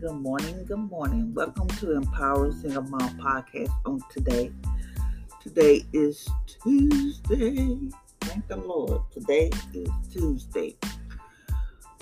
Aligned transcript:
Good 0.00 0.12
morning, 0.12 0.64
good 0.64 0.90
morning. 0.90 1.34
Welcome 1.34 1.66
to 1.66 1.96
Empower 1.96 2.52
Single 2.52 2.82
Mom 2.84 3.18
Podcast 3.18 3.72
on 3.84 4.00
today. 4.12 4.52
Today 5.42 5.84
is 5.92 6.28
Tuesday. 6.62 7.90
Thank 8.20 8.46
the 8.46 8.58
Lord. 8.58 9.00
Today 9.10 9.50
is 9.74 9.90
Tuesday. 10.12 10.76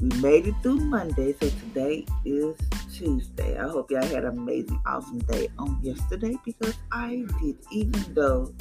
We 0.03 0.09
made 0.21 0.47
it 0.47 0.55
through 0.63 0.81
Monday, 0.81 1.33
so 1.41 1.49
today 1.49 2.05
is 2.27 2.55
Tuesday. 2.93 3.59
I 3.59 3.67
hope 3.67 3.91
y'all 3.91 4.03
had 4.03 4.25
an 4.25 4.39
amazing, 4.39 4.83
awesome 4.85 5.21
day 5.21 5.49
on 5.59 5.79
yesterday 5.83 6.37
because 6.45 6.75
I 6.93 7.25
did, 7.41 7.57
even 7.71 8.05
though 8.13 8.53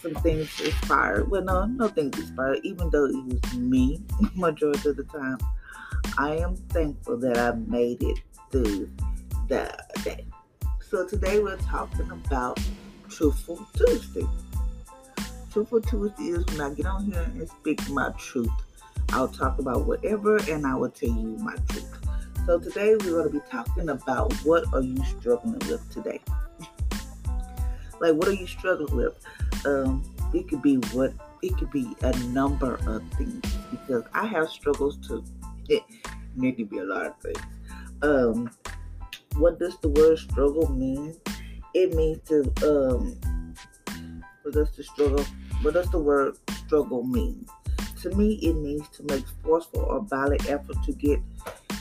some 0.00 0.14
things 0.22 0.48
expired. 0.60 1.30
Well, 1.30 1.42
no, 1.42 1.66
no 1.66 1.88
things 1.88 2.18
expired, 2.18 2.60
even 2.62 2.88
though 2.88 3.04
it 3.04 3.24
was 3.26 3.54
me 3.54 4.00
majority 4.34 4.88
of 4.88 4.96
the 4.96 5.04
time. 5.04 5.36
I 6.16 6.36
am 6.36 6.54
thankful 6.68 7.16
that 7.18 7.36
I 7.36 7.52
made 7.52 8.00
it 8.04 8.20
through 8.52 8.88
the 9.48 9.76
day. 10.04 10.24
So 10.88 11.04
today 11.08 11.40
we're 11.40 11.56
talking 11.56 12.08
about 12.08 12.60
Truthful 13.08 13.66
Tuesday. 13.76 14.26
Truthful 15.50 15.80
Tuesday 15.80 16.24
is 16.24 16.46
when 16.46 16.60
I 16.60 16.72
get 16.72 16.86
on 16.86 17.06
here 17.06 17.20
and 17.20 17.48
speak 17.48 17.88
my 17.90 18.10
truth. 18.16 18.48
I'll 19.10 19.26
talk 19.26 19.58
about 19.58 19.86
whatever 19.86 20.36
and 20.48 20.64
I 20.64 20.76
will 20.76 20.90
tell 20.90 21.08
you 21.08 21.36
my 21.40 21.56
truth. 21.68 21.98
So 22.46 22.60
today 22.60 22.94
we're 22.94 23.22
going 23.22 23.32
to 23.32 23.40
be 23.40 23.42
talking 23.50 23.88
about 23.88 24.32
what 24.44 24.72
are 24.72 24.82
you 24.82 25.02
struggling 25.04 25.58
with 25.68 25.90
today? 25.90 26.20
like 28.00 28.14
what 28.14 28.28
are 28.28 28.34
you 28.34 28.46
struggling 28.46 28.94
with? 28.94 29.14
Um, 29.66 30.04
it 30.32 30.48
could 30.48 30.62
be 30.62 30.76
what 30.92 31.12
it 31.42 31.56
could 31.58 31.72
be 31.72 31.96
a 32.02 32.16
number 32.26 32.76
of 32.86 33.02
things 33.14 33.42
because 33.70 34.04
I 34.14 34.26
have 34.26 34.48
struggles 34.48 34.96
it 35.08 35.24
need 36.36 36.56
to 36.58 36.64
be 36.64 36.78
a 36.78 36.84
lot 36.84 37.06
of 37.06 37.20
things. 37.20 37.40
Um, 38.02 38.50
what 39.36 39.58
does 39.58 39.76
the 39.78 39.88
word 39.88 40.18
struggle 40.18 40.68
mean? 40.70 41.14
It 41.74 41.94
means 41.94 42.20
to 42.28 42.42
um, 42.62 43.16
what 44.42 44.54
does 44.54 44.70
the 44.76 44.84
struggle? 44.84 45.24
What 45.62 45.74
does 45.74 45.90
the 45.90 45.98
word 45.98 46.36
struggle 46.66 47.02
mean? 47.02 47.46
To 48.02 48.10
me, 48.10 48.34
it 48.42 48.54
means 48.54 48.86
to 48.90 49.02
make 49.04 49.24
forceful 49.42 49.80
or 49.80 50.02
violent 50.02 50.48
effort 50.50 50.76
to 50.84 50.92
get 50.92 51.20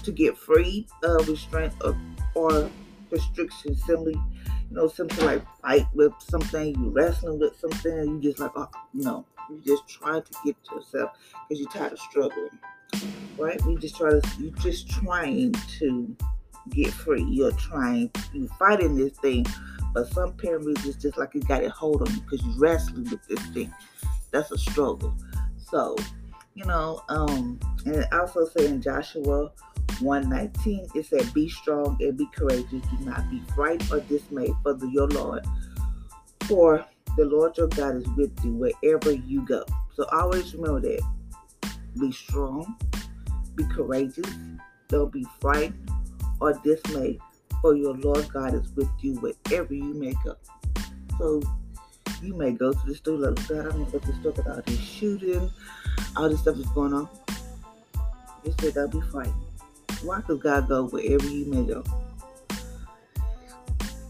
to 0.03 0.11
get 0.11 0.37
free 0.37 0.87
of 1.03 1.27
restraint 1.27 1.73
or, 1.83 1.97
or 2.35 2.69
restriction. 3.11 3.75
Simply, 3.75 4.13
you 4.13 4.75
know, 4.75 4.87
something 4.87 5.25
like 5.25 5.43
fight 5.61 5.87
with 5.93 6.13
something, 6.19 6.75
you 6.75 6.89
wrestling 6.89 7.39
with 7.39 7.59
something, 7.59 8.21
you 8.21 8.21
just 8.21 8.39
like, 8.39 8.51
oh, 8.55 8.69
no, 8.93 9.25
you 9.49 9.61
just 9.65 9.87
trying 9.87 10.23
to 10.23 10.31
get 10.45 10.55
yourself 10.71 11.11
because 11.47 11.61
you're 11.61 11.71
tired 11.71 11.93
of 11.93 11.99
struggling 11.99 12.49
right? 13.37 13.59
You 13.65 13.77
just 13.77 13.97
try 13.97 14.11
to 14.11 14.21
you 14.39 14.51
just 14.59 14.89
trying 14.89 15.53
to 15.79 16.15
get 16.69 16.91
free. 16.91 17.23
You're 17.23 17.51
trying 17.53 18.11
you're 18.33 18.49
fighting 18.59 18.95
this 18.95 19.13
thing, 19.17 19.45
but 19.93 20.07
some 20.13 20.33
parents 20.33 20.85
is 20.85 20.95
just 20.95 21.17
like 21.17 21.33
you 21.33 21.41
got 21.41 21.63
it 21.63 21.71
hold 21.71 22.01
on 22.01 22.13
you 22.13 22.21
because 22.21 22.45
you're 22.45 22.57
wrestling 22.57 23.09
with 23.09 23.25
this 23.27 23.45
thing. 23.47 23.73
That's 24.31 24.51
a 24.51 24.57
struggle. 24.57 25.15
So, 25.57 25.95
you 26.55 26.65
know, 26.65 27.03
um, 27.09 27.59
and 27.85 28.05
also 28.11 28.47
say 28.47 28.67
in 28.67 28.81
Joshua 28.81 29.51
119, 29.99 30.87
it 30.95 31.05
said, 31.05 31.33
Be 31.33 31.49
strong 31.49 31.97
and 32.01 32.17
be 32.17 32.27
courageous, 32.27 32.69
do 32.71 33.05
not 33.05 33.29
be 33.29 33.41
frightened 33.55 33.91
or 33.91 33.99
dismayed 34.01 34.53
for 34.63 34.73
the, 34.73 34.87
your 34.87 35.07
Lord. 35.07 35.45
For 36.45 36.85
the 37.17 37.25
Lord 37.25 37.57
your 37.57 37.67
God 37.67 37.95
is 37.97 38.07
with 38.17 38.33
you 38.43 38.53
wherever 38.53 39.11
you 39.11 39.45
go. 39.45 39.65
So 39.95 40.05
always 40.11 40.53
remember 40.55 40.81
that. 40.81 41.01
Be 41.99 42.11
strong, 42.11 42.75
be 43.55 43.65
courageous. 43.65 44.29
Don't 44.87 45.11
be 45.11 45.25
frightened 45.39 45.89
or 46.39 46.53
dismayed, 46.63 47.19
for 47.61 47.75
your 47.75 47.95
Lord 47.95 48.27
God 48.33 48.53
is 48.53 48.69
with 48.75 48.89
you 49.01 49.15
wherever 49.15 49.73
you 49.73 49.93
may 49.93 50.13
go. 50.23 50.35
So 51.17 51.41
you 52.21 52.35
may 52.35 52.51
go 52.51 52.73
to 52.73 52.85
the 52.85 52.95
store 52.95 53.17
like, 53.17 53.47
God, 53.47 53.65
I'm 53.65 53.71
gonna 53.71 53.85
go 53.85 53.99
to 53.99 54.07
the 54.07 54.13
store 54.19 54.31
with 54.31 54.47
all 54.47 54.61
this 54.65 54.79
shooting, 54.79 55.51
all 56.15 56.29
this 56.29 56.41
stuff 56.41 56.57
is 56.57 56.65
going 56.67 56.93
on. 56.93 57.09
He 58.43 58.53
said, 58.59 58.73
Don't 58.73 58.91
be 58.91 59.01
frightened. 59.01 59.35
Why 60.03 60.21
could 60.21 60.41
God 60.41 60.67
go 60.67 60.85
wherever 60.87 61.27
you 61.27 61.45
may 61.45 61.63
go? 61.63 61.83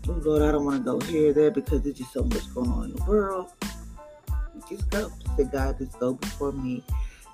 Oh 0.08 0.12
Lord, 0.24 0.42
I 0.42 0.52
don't 0.52 0.66
want 0.66 0.84
to 0.84 0.92
go 0.92 1.00
here, 1.06 1.34
there 1.34 1.52
because 1.52 1.82
there's 1.82 1.98
just 1.98 2.14
so 2.14 2.24
much 2.24 2.54
going 2.54 2.70
on 2.72 2.86
in 2.86 2.96
the 2.96 3.04
world. 3.04 3.52
Just 4.70 4.90
go. 4.90 5.12
Say, 5.38 5.46
God, 5.46 5.78
just 5.78 6.00
go 6.00 6.14
before 6.14 6.52
me. 6.52 6.84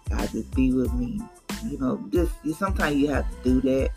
God, 0.09 0.29
just 0.31 0.51
be 0.55 0.73
with 0.73 0.93
me 0.93 1.21
you 1.65 1.77
know, 1.77 2.03
just 2.11 2.31
sometimes 2.57 2.95
you 2.95 3.07
have 3.09 3.25
to 3.29 3.43
do 3.43 3.61
that. 3.61 3.89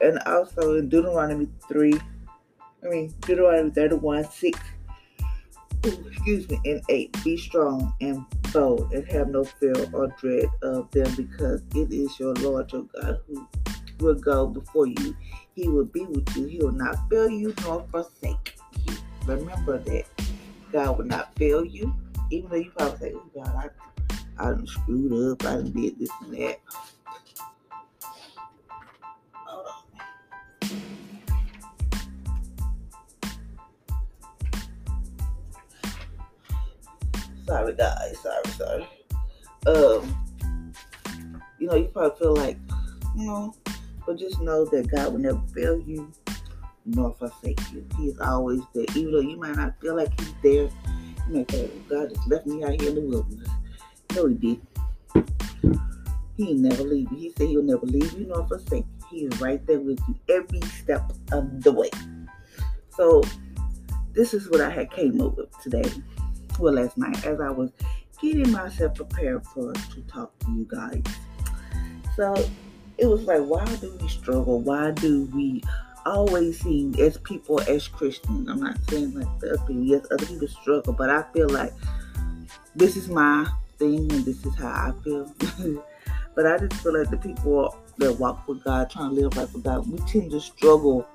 And 0.00 0.18
also 0.26 0.76
in 0.76 0.88
Deuteronomy 0.88 1.48
3, 1.68 1.94
I 2.84 2.88
mean, 2.88 3.14
Deuteronomy 3.20 3.70
31 3.70 4.24
6, 4.24 4.58
excuse 5.84 6.48
me, 6.48 6.60
and 6.64 6.82
8, 6.88 7.24
be 7.24 7.36
strong 7.36 7.94
and 8.00 8.24
bold 8.52 8.92
and 8.92 9.06
have 9.08 9.28
no 9.28 9.44
fear 9.44 9.74
or 9.92 10.08
dread 10.18 10.48
of 10.62 10.90
them 10.90 11.14
because 11.14 11.62
it 11.74 11.92
is 11.92 12.18
your 12.18 12.34
Lord 12.34 12.72
your 12.72 12.86
God 12.94 13.18
who 13.26 13.46
will 13.98 14.14
go 14.14 14.46
before 14.46 14.86
you. 14.86 15.14
He 15.54 15.68
will 15.68 15.84
be 15.84 16.06
with 16.06 16.34
you. 16.36 16.46
He 16.46 16.58
will 16.58 16.72
not 16.72 16.96
fail 17.10 17.28
you 17.28 17.54
nor 17.62 17.86
forsake 17.90 18.56
you. 18.86 18.96
Remember 19.26 19.78
that 19.78 20.04
God 20.72 20.96
will 20.96 21.04
not 21.04 21.34
fail 21.36 21.62
you, 21.64 21.94
even 22.30 22.48
though 22.48 22.56
you 22.56 22.70
probably 22.70 22.98
say, 22.98 23.14
Oh 23.14 23.30
God, 23.34 23.54
I 23.54 23.89
I 24.40 24.44
done 24.44 24.66
screwed 24.66 25.32
up. 25.32 25.44
I 25.44 25.56
done 25.56 25.70
did 25.72 25.98
this 25.98 26.08
and 26.22 26.32
that. 26.32 26.60
Sorry, 37.46 37.74
guys. 37.74 38.18
Sorry, 38.22 38.48
sorry. 38.56 38.88
Um, 39.66 40.24
you 41.58 41.66
know, 41.66 41.74
you 41.74 41.88
probably 41.92 42.18
feel 42.18 42.34
like, 42.34 42.56
you 43.14 43.26
know, 43.26 43.54
but 44.06 44.18
just 44.18 44.40
know 44.40 44.64
that 44.64 44.90
God 44.90 45.12
will 45.12 45.20
never 45.20 45.42
fail 45.54 45.78
you 45.78 46.10
nor 46.86 47.12
forsake 47.12 47.60
you. 47.72 47.86
He 47.98 48.08
is 48.08 48.18
always 48.20 48.62
there. 48.74 48.86
Even 48.94 49.12
though 49.12 49.20
you 49.20 49.36
might 49.36 49.56
not 49.56 49.78
feel 49.82 49.96
like 49.96 50.18
He's 50.18 50.32
there, 50.42 50.70
you 51.30 51.44
say, 51.50 51.70
God 51.90 52.08
just 52.08 52.26
left 52.26 52.46
me 52.46 52.64
out 52.64 52.80
here 52.80 52.88
in 52.88 52.94
the 52.94 53.00
wilderness. 53.02 53.49
No, 54.14 54.26
he 54.26 54.34
did. 54.34 54.60
He 56.36 56.54
never 56.54 56.82
leave 56.82 57.10
you. 57.12 57.18
He 57.18 57.32
said 57.36 57.48
he'll 57.48 57.62
never 57.62 57.86
leave 57.86 58.12
you 58.12 58.26
nor 58.26 58.46
forsake 58.46 58.84
you. 58.84 59.06
He 59.10 59.24
is 59.26 59.40
right 59.40 59.64
there 59.66 59.80
with 59.80 60.00
you 60.08 60.14
every 60.28 60.60
step 60.62 61.12
of 61.32 61.62
the 61.62 61.72
way. 61.72 61.90
So 62.96 63.22
this 64.12 64.34
is 64.34 64.48
what 64.48 64.60
I 64.60 64.70
had 64.70 64.90
came 64.90 65.20
up 65.20 65.36
with 65.36 65.50
today. 65.60 65.90
Well, 66.58 66.74
last 66.74 66.96
night 66.96 67.24
as 67.26 67.40
I 67.40 67.50
was 67.50 67.70
getting 68.20 68.50
myself 68.50 68.94
prepared 68.94 69.44
for 69.46 69.72
to 69.72 70.02
talk 70.02 70.38
to 70.40 70.50
you 70.52 70.66
guys. 70.68 71.02
So 72.16 72.34
it 72.98 73.06
was 73.06 73.22
like, 73.22 73.42
why 73.42 73.64
do 73.76 73.96
we 74.00 74.08
struggle? 74.08 74.60
Why 74.60 74.90
do 74.90 75.24
we 75.34 75.62
always 76.04 76.60
see 76.60 76.92
as 77.00 77.18
people 77.18 77.60
as 77.62 77.88
Christians? 77.88 78.48
I'm 78.48 78.60
not 78.60 78.78
saying 78.88 79.14
like 79.14 79.40
the 79.40 79.54
other 79.54 79.66
people, 79.66 79.82
yes, 79.82 80.06
other 80.10 80.26
people 80.26 80.48
struggle, 80.48 80.92
but 80.92 81.10
I 81.10 81.24
feel 81.32 81.48
like 81.48 81.72
this 82.74 82.96
is 82.96 83.08
my 83.08 83.50
thing 83.80 84.12
and 84.12 84.24
this 84.24 84.44
is 84.44 84.54
how 84.56 84.68
I 84.68 84.92
feel. 85.02 85.34
but 86.36 86.46
I 86.46 86.58
just 86.58 86.80
feel 86.82 86.96
like 86.96 87.10
the 87.10 87.16
people 87.16 87.76
that 87.96 88.12
walk 88.12 88.46
with 88.46 88.62
God, 88.62 88.90
trying 88.90 89.10
to 89.10 89.22
live 89.22 89.36
life 89.36 89.50
for 89.50 89.58
God, 89.58 89.90
we 89.90 89.98
tend 90.06 90.30
to 90.30 90.40
struggle 90.40 91.08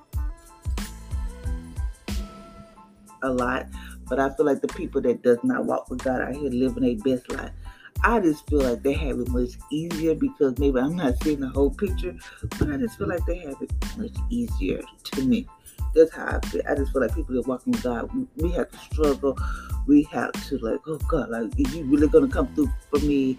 a 3.21 3.29
lot. 3.29 3.67
But 4.09 4.19
I 4.19 4.29
feel 4.31 4.45
like 4.45 4.62
the 4.62 4.67
people 4.67 5.01
that 5.01 5.21
does 5.23 5.38
not 5.44 5.65
walk 5.65 5.89
with 5.89 6.03
God 6.03 6.21
out 6.21 6.35
here 6.35 6.50
living 6.50 6.83
their 6.83 7.17
best 7.17 7.31
life. 7.31 7.51
I 8.03 8.19
just 8.19 8.47
feel 8.50 8.62
like 8.62 8.83
they 8.83 8.94
have 8.94 9.19
it 9.19 9.29
much 9.29 9.51
easier 9.71 10.15
because 10.15 10.59
maybe 10.59 10.79
I'm 10.79 10.95
not 10.95 11.15
seeing 11.23 11.39
the 11.39 11.50
whole 11.50 11.71
picture, 11.71 12.15
but 12.59 12.69
I 12.69 12.77
just 12.77 12.97
feel 12.97 13.07
like 13.07 13.25
they 13.25 13.38
have 13.39 13.56
it 13.61 13.71
much 13.97 14.15
easier 14.29 14.81
to 15.06 15.21
me. 15.23 15.47
That's 15.95 16.13
how 16.13 16.25
I 16.25 16.45
feel. 16.47 16.62
I 16.69 16.75
just 16.75 16.92
feel 16.92 17.01
like 17.01 17.15
people 17.15 17.36
that 17.36 17.47
walk 17.47 17.65
with 17.65 17.81
God, 17.81 18.09
we, 18.13 18.27
we 18.36 18.51
have 18.51 18.69
to 18.69 18.77
struggle 18.77 19.38
we 19.88 20.03
have 20.12 20.31
to 20.47 20.57
like, 20.59 20.80
oh 20.88 20.97
God, 21.07 21.30
like, 21.30 21.59
is 21.59 21.75
you 21.75 21.83
really 21.86 22.07
gonna 22.07 22.27
come 22.27 22.53
through 22.56 22.71
for 22.89 23.00
me? 23.00 23.38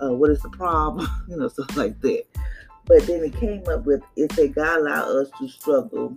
Uh, 0.00 0.12
what 0.12 0.30
is 0.30 0.40
the 0.40 0.50
problem? 0.50 1.08
you 1.28 1.36
know, 1.36 1.48
stuff 1.48 1.76
like 1.76 2.00
that. 2.02 2.24
But 2.86 3.06
then 3.06 3.24
it 3.24 3.36
came 3.36 3.64
up 3.68 3.84
with 3.84 4.02
it 4.16 4.32
said 4.32 4.54
God 4.54 4.80
allow 4.80 5.20
us 5.20 5.28
to 5.38 5.48
struggle. 5.48 6.16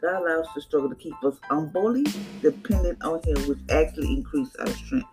God 0.00 0.22
allows 0.22 0.46
us 0.46 0.54
to 0.54 0.60
struggle 0.60 0.88
to 0.88 0.96
keep 0.96 1.14
us 1.24 1.36
unholy, 1.50 2.04
dependent 2.42 3.02
on 3.02 3.22
Him, 3.24 3.36
which 3.48 3.58
actually 3.70 4.12
increase 4.12 4.54
our 4.56 4.68
strength. 4.68 5.08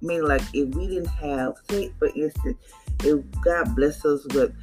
Meaning, 0.00 0.28
like 0.28 0.42
if 0.52 0.74
we 0.74 0.86
didn't 0.86 1.06
have, 1.06 1.54
say 1.70 1.92
for 1.98 2.08
instance, 2.14 2.58
if 3.02 3.24
God 3.42 3.74
bless 3.74 4.04
us 4.04 4.24
with 4.34 4.54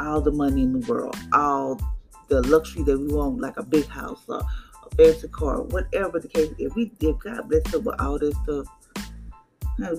all 0.00 0.20
the 0.20 0.32
money 0.32 0.62
in 0.62 0.80
the 0.80 0.92
world, 0.92 1.16
all 1.32 1.80
the 2.28 2.42
luxury 2.42 2.82
that 2.84 2.98
we 2.98 3.08
want, 3.08 3.40
like 3.40 3.56
a 3.56 3.62
big 3.62 3.86
house 3.86 4.22
or 4.28 4.40
a 4.40 4.96
fancy 4.96 5.28
car, 5.28 5.62
whatever 5.62 6.18
the 6.18 6.28
case. 6.28 6.52
If 6.58 6.74
we 6.74 6.92
if 7.00 7.18
God 7.18 7.48
bless 7.48 7.66
us 7.74 7.82
with 7.82 8.00
all 8.00 8.18
this 8.18 8.34
stuff, 8.44 8.66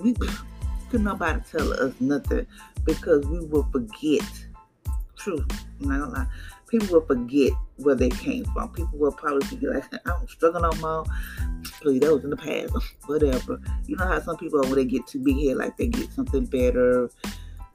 we 0.02 0.14
could 0.90 1.02
nobody 1.02 1.40
tell 1.50 1.72
us 1.72 1.94
nothing 2.00 2.46
because 2.84 3.26
we 3.26 3.44
will 3.46 3.68
forget 3.72 4.24
True. 5.18 5.44
I'm 5.80 5.88
not 5.88 5.98
gonna 6.00 6.12
lie. 6.12 6.26
People 6.68 7.00
will 7.00 7.06
forget 7.06 7.52
where 7.76 7.96
they 7.96 8.08
came 8.08 8.44
from. 8.46 8.68
People 8.72 8.98
will 8.98 9.12
probably 9.12 9.56
be 9.56 9.66
like, 9.66 9.84
I 9.92 9.98
don't 10.04 10.30
struggle 10.30 10.60
no 10.60 10.72
more. 10.80 11.04
Please, 11.80 12.00
that 12.00 12.14
was 12.14 12.24
in 12.24 12.30
the 12.30 12.36
past. 12.36 12.72
Whatever. 13.06 13.60
You 13.86 13.96
know 13.96 14.06
how 14.06 14.20
some 14.20 14.36
people, 14.36 14.60
when 14.60 14.74
they 14.74 14.84
get 14.84 15.06
too 15.06 15.18
big 15.18 15.36
head, 15.36 15.56
like 15.56 15.76
they 15.76 15.88
get 15.88 16.12
something 16.12 16.44
better 16.44 17.10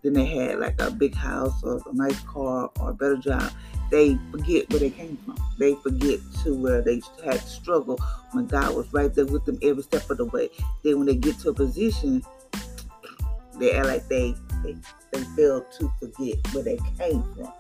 than 0.03 0.13
they 0.13 0.25
had, 0.25 0.59
like 0.59 0.81
a 0.81 0.89
big 0.89 1.15
house 1.15 1.63
or 1.63 1.81
a 1.85 1.93
nice 1.93 2.19
car 2.21 2.71
or 2.79 2.91
a 2.91 2.93
better 2.93 3.17
job. 3.17 3.51
They 3.93 4.17
forget 4.31 4.67
where 4.71 4.79
they 4.79 4.89
came 4.89 5.17
from. 5.17 5.37
They 5.59 5.75
forget 5.75 6.19
to 6.43 6.55
where 6.55 6.81
they 6.81 6.99
had 7.23 7.39
to 7.39 7.47
struggle 7.47 7.99
when 8.31 8.47
God 8.47 8.75
was 8.75 8.91
right 8.91 9.13
there 9.13 9.27
with 9.27 9.45
them 9.45 9.59
every 9.61 9.83
step 9.83 10.09
of 10.09 10.17
the 10.17 10.25
way. 10.25 10.49
Then 10.81 10.97
when 10.97 11.05
they 11.05 11.15
get 11.15 11.37
to 11.41 11.49
a 11.49 11.53
position, 11.53 12.23
they 13.59 13.73
act 13.73 13.85
like 13.85 14.07
they 14.07 14.33
they, 14.63 14.75
they 15.11 15.23
fail 15.35 15.61
to 15.77 15.93
forget 15.99 16.37
where 16.53 16.63
they 16.63 16.79
came 16.97 17.21
from. 17.35 17.53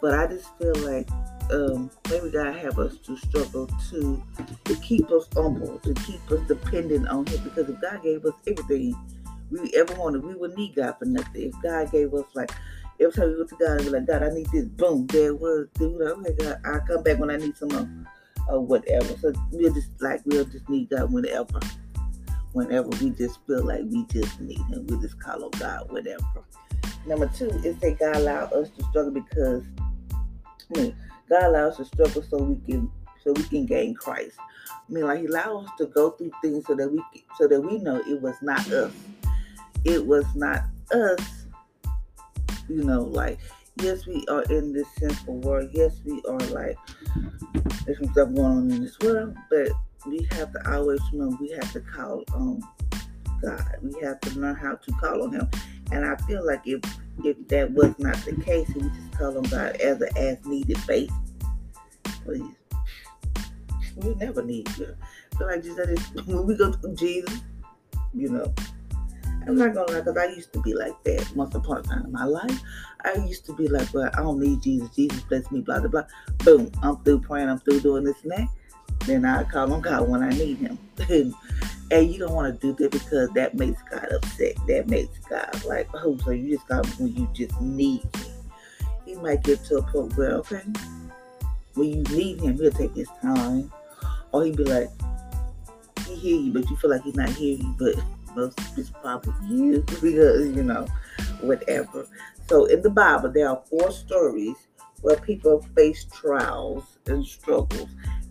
But 0.00 0.18
I 0.18 0.26
just 0.26 0.48
feel 0.58 0.74
like 0.78 1.08
um, 1.52 1.92
maybe 2.10 2.32
God 2.32 2.56
have 2.56 2.80
us 2.80 2.96
to 3.06 3.16
struggle 3.18 3.68
to 3.90 4.20
to 4.64 4.74
keep 4.78 5.12
us 5.12 5.28
humble, 5.32 5.78
to 5.78 5.94
keep 5.94 6.28
us 6.32 6.40
dependent 6.48 7.06
on 7.06 7.24
Him. 7.26 7.40
Because 7.44 7.68
if 7.70 7.80
God 7.80 8.02
gave 8.02 8.24
us 8.24 8.34
everything 8.48 8.96
we 9.48 9.72
ever 9.76 9.94
wanted, 9.94 10.24
we 10.24 10.34
would 10.34 10.56
need 10.56 10.74
God 10.74 10.96
for 10.98 11.04
nothing. 11.04 11.52
If 11.52 11.62
God 11.62 11.92
gave 11.92 12.12
us 12.14 12.26
like 12.34 12.50
every 13.00 13.12
time 13.12 13.28
we 13.28 13.36
go 13.36 13.44
to 13.44 13.56
God 13.56 13.76
and 13.76 13.84
be 13.84 13.90
like, 13.90 14.06
God, 14.06 14.22
I 14.22 14.28
need 14.30 14.46
this, 14.52 14.64
boom, 14.64 15.06
there 15.08 15.34
was. 15.34 15.68
Dude, 15.74 16.00
okay, 16.00 16.34
God, 16.38 16.60
I'll 16.64 16.80
come 16.80 17.02
back 17.02 17.18
when 17.18 17.30
I 17.30 17.36
need 17.36 17.56
some 17.56 18.06
or 18.48 18.60
whatever. 18.60 19.16
So 19.18 19.32
we'll 19.50 19.72
just 19.72 19.90
like 20.00 20.20
we'll 20.24 20.44
just 20.44 20.68
need 20.68 20.90
God 20.90 21.12
whenever 21.12 21.60
whenever 22.52 22.88
we 23.00 23.10
just 23.10 23.38
feel 23.46 23.64
like 23.64 23.80
we 23.86 24.04
just 24.06 24.40
need 24.40 24.58
him. 24.58 24.86
We 24.86 25.00
just 25.00 25.18
call 25.20 25.44
on 25.44 25.50
God, 25.52 25.90
whatever. 25.90 26.24
Number 27.06 27.30
two 27.34 27.48
is 27.64 27.76
that 27.78 27.98
God 27.98 28.16
allow 28.16 28.44
us 28.46 28.70
to 28.70 28.84
struggle 28.84 29.12
because 29.12 29.64
I 30.74 30.78
mean, 30.78 30.96
God 31.28 31.44
allows 31.44 31.80
us 31.80 31.88
to 31.90 31.96
struggle 31.96 32.22
so 32.22 32.42
we 32.42 32.72
can 32.72 32.90
so 33.22 33.32
we 33.32 33.42
can 33.44 33.66
gain 33.66 33.94
Christ. 33.94 34.36
I 34.38 34.92
mean, 34.92 35.04
like 35.04 35.20
He 35.20 35.26
allows 35.26 35.66
us 35.66 35.72
to 35.78 35.86
go 35.86 36.10
through 36.10 36.32
things 36.42 36.66
so 36.66 36.74
that 36.74 36.90
we 36.90 37.02
so 37.38 37.48
that 37.48 37.60
we 37.60 37.78
know 37.78 38.02
it 38.06 38.20
was 38.20 38.36
not 38.42 38.70
us. 38.70 38.92
It 39.84 40.06
was 40.06 40.26
not 40.34 40.62
us. 40.92 41.41
You 42.68 42.84
know, 42.84 43.02
like 43.02 43.38
yes, 43.76 44.06
we 44.06 44.24
are 44.28 44.42
in 44.44 44.72
this 44.72 44.88
sinful 44.98 45.38
world. 45.40 45.70
Yes, 45.72 46.00
we 46.04 46.22
are 46.28 46.38
like 46.38 46.76
there's 47.84 47.98
some 47.98 48.12
stuff 48.12 48.34
going 48.34 48.40
on 48.40 48.70
in 48.70 48.82
this 48.84 48.98
world, 49.00 49.36
but 49.50 49.68
we 50.06 50.26
have 50.32 50.52
to 50.52 50.72
always 50.72 51.00
remember 51.12 51.36
we 51.40 51.50
have 51.50 51.72
to 51.72 51.80
call 51.80 52.24
on 52.34 52.62
God. 53.42 53.76
We 53.82 54.00
have 54.02 54.20
to 54.20 54.38
learn 54.38 54.56
how 54.56 54.76
to 54.76 54.92
call 54.92 55.24
on 55.24 55.32
Him. 55.32 55.48
And 55.90 56.04
I 56.04 56.16
feel 56.26 56.46
like 56.46 56.62
if 56.66 56.80
if 57.24 57.48
that 57.48 57.70
was 57.72 57.94
not 57.98 58.16
the 58.24 58.36
case, 58.42 58.68
we 58.74 58.82
just 58.82 59.12
call 59.12 59.36
on 59.36 59.44
God 59.44 59.76
as 59.76 60.00
an 60.00 60.16
as 60.16 60.44
needed 60.46 60.78
basis. 60.86 61.14
Please. 62.24 62.54
We 63.96 64.14
never 64.14 64.42
need 64.42 64.68
you. 64.78 64.94
Feel 65.36 65.48
like 65.48 65.62
Jesus 65.62 66.00
when 66.24 66.46
we 66.46 66.56
go 66.56 66.72
to 66.72 66.94
Jesus, 66.94 67.40
you 68.14 68.30
know. 68.30 68.54
I'm 69.46 69.56
not 69.56 69.74
gonna 69.74 69.92
lie, 69.92 70.00
because 70.00 70.16
I 70.16 70.26
used 70.26 70.52
to 70.52 70.60
be 70.62 70.74
like 70.74 71.02
that 71.04 71.30
once 71.34 71.54
upon 71.54 71.78
a 71.78 71.82
time 71.82 72.04
in 72.06 72.12
my 72.12 72.24
life. 72.24 72.60
I 73.04 73.14
used 73.14 73.46
to 73.46 73.54
be 73.54 73.68
like, 73.68 73.92
well, 73.92 74.10
I 74.14 74.22
don't 74.22 74.38
need 74.38 74.62
Jesus. 74.62 74.88
Jesus 74.94 75.20
bless 75.22 75.50
me, 75.50 75.60
blah, 75.60 75.80
blah, 75.80 75.88
blah. 75.88 76.04
Boom, 76.38 76.70
I'm 76.82 76.96
through 77.04 77.20
praying, 77.20 77.48
I'm 77.48 77.58
through 77.58 77.80
doing 77.80 78.04
this 78.04 78.22
and 78.22 78.32
that 78.32 78.48
then 79.06 79.24
I 79.24 79.44
call 79.44 79.72
on 79.72 79.80
God 79.80 80.08
when 80.08 80.22
I 80.22 80.30
need 80.30 80.58
Him. 80.58 80.78
and 81.90 82.12
you 82.12 82.18
don't 82.18 82.32
want 82.32 82.60
to 82.60 82.66
do 82.66 82.72
that 82.82 82.92
because 82.92 83.30
that 83.30 83.54
makes 83.54 83.80
God 83.90 84.06
upset. 84.12 84.54
That 84.68 84.88
makes 84.88 85.18
God 85.28 85.64
like, 85.64 85.88
oh, 85.94 86.16
so 86.24 86.30
you 86.30 86.56
just 86.56 86.68
got 86.68 86.86
when 86.98 87.14
you 87.14 87.28
just 87.32 87.60
need 87.60 88.04
me. 88.04 88.32
He 89.04 89.14
might 89.16 89.42
get 89.42 89.64
to 89.66 89.78
a 89.78 89.82
point 89.82 90.16
where, 90.16 90.32
okay, 90.32 90.62
when 91.74 91.88
you 91.88 92.02
need 92.16 92.40
Him, 92.40 92.56
He'll 92.56 92.70
take 92.70 92.94
His 92.94 93.08
time, 93.20 93.72
or 94.32 94.44
He'll 94.44 94.56
be 94.56 94.64
like, 94.64 94.90
He 96.06 96.14
hear 96.14 96.40
you, 96.40 96.52
but 96.52 96.68
you 96.70 96.76
feel 96.76 96.90
like 96.90 97.02
He's 97.02 97.16
not 97.16 97.30
hearing 97.30 97.62
you, 97.62 97.74
but 97.78 98.04
it's 98.36 98.90
probably 98.90 99.34
you 99.48 99.84
because 100.00 100.54
you 100.54 100.62
know, 100.62 100.86
whatever. 101.40 102.06
So 102.48 102.66
in 102.66 102.82
the 102.82 102.90
Bible, 102.90 103.30
there 103.30 103.48
are 103.48 103.62
four 103.70 103.90
stories 103.90 104.56
where 105.00 105.16
people 105.16 105.64
face 105.74 106.04
trials 106.12 106.98
and 107.06 107.26
struggles 107.26 107.88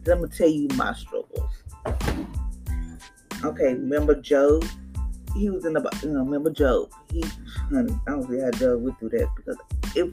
I'm 0.09 0.21
gonna 0.21 0.27
tell 0.29 0.49
you 0.49 0.67
my 0.75 0.93
struggles. 0.93 1.51
Okay, 3.43 3.73
remember 3.73 4.15
Job? 4.19 4.65
He 5.35 5.49
was 5.49 5.65
in 5.65 5.73
the 5.73 5.99
you 6.01 6.09
know, 6.09 6.23
remember 6.23 6.49
Job. 6.49 6.91
He 7.11 7.23
honey, 7.69 7.93
I 8.07 8.11
don't 8.11 8.27
see 8.27 8.39
how 8.39 8.51
Job 8.51 8.81
went 8.81 8.99
through 8.99 9.09
that 9.09 9.29
because 9.35 9.57
it 9.95 10.11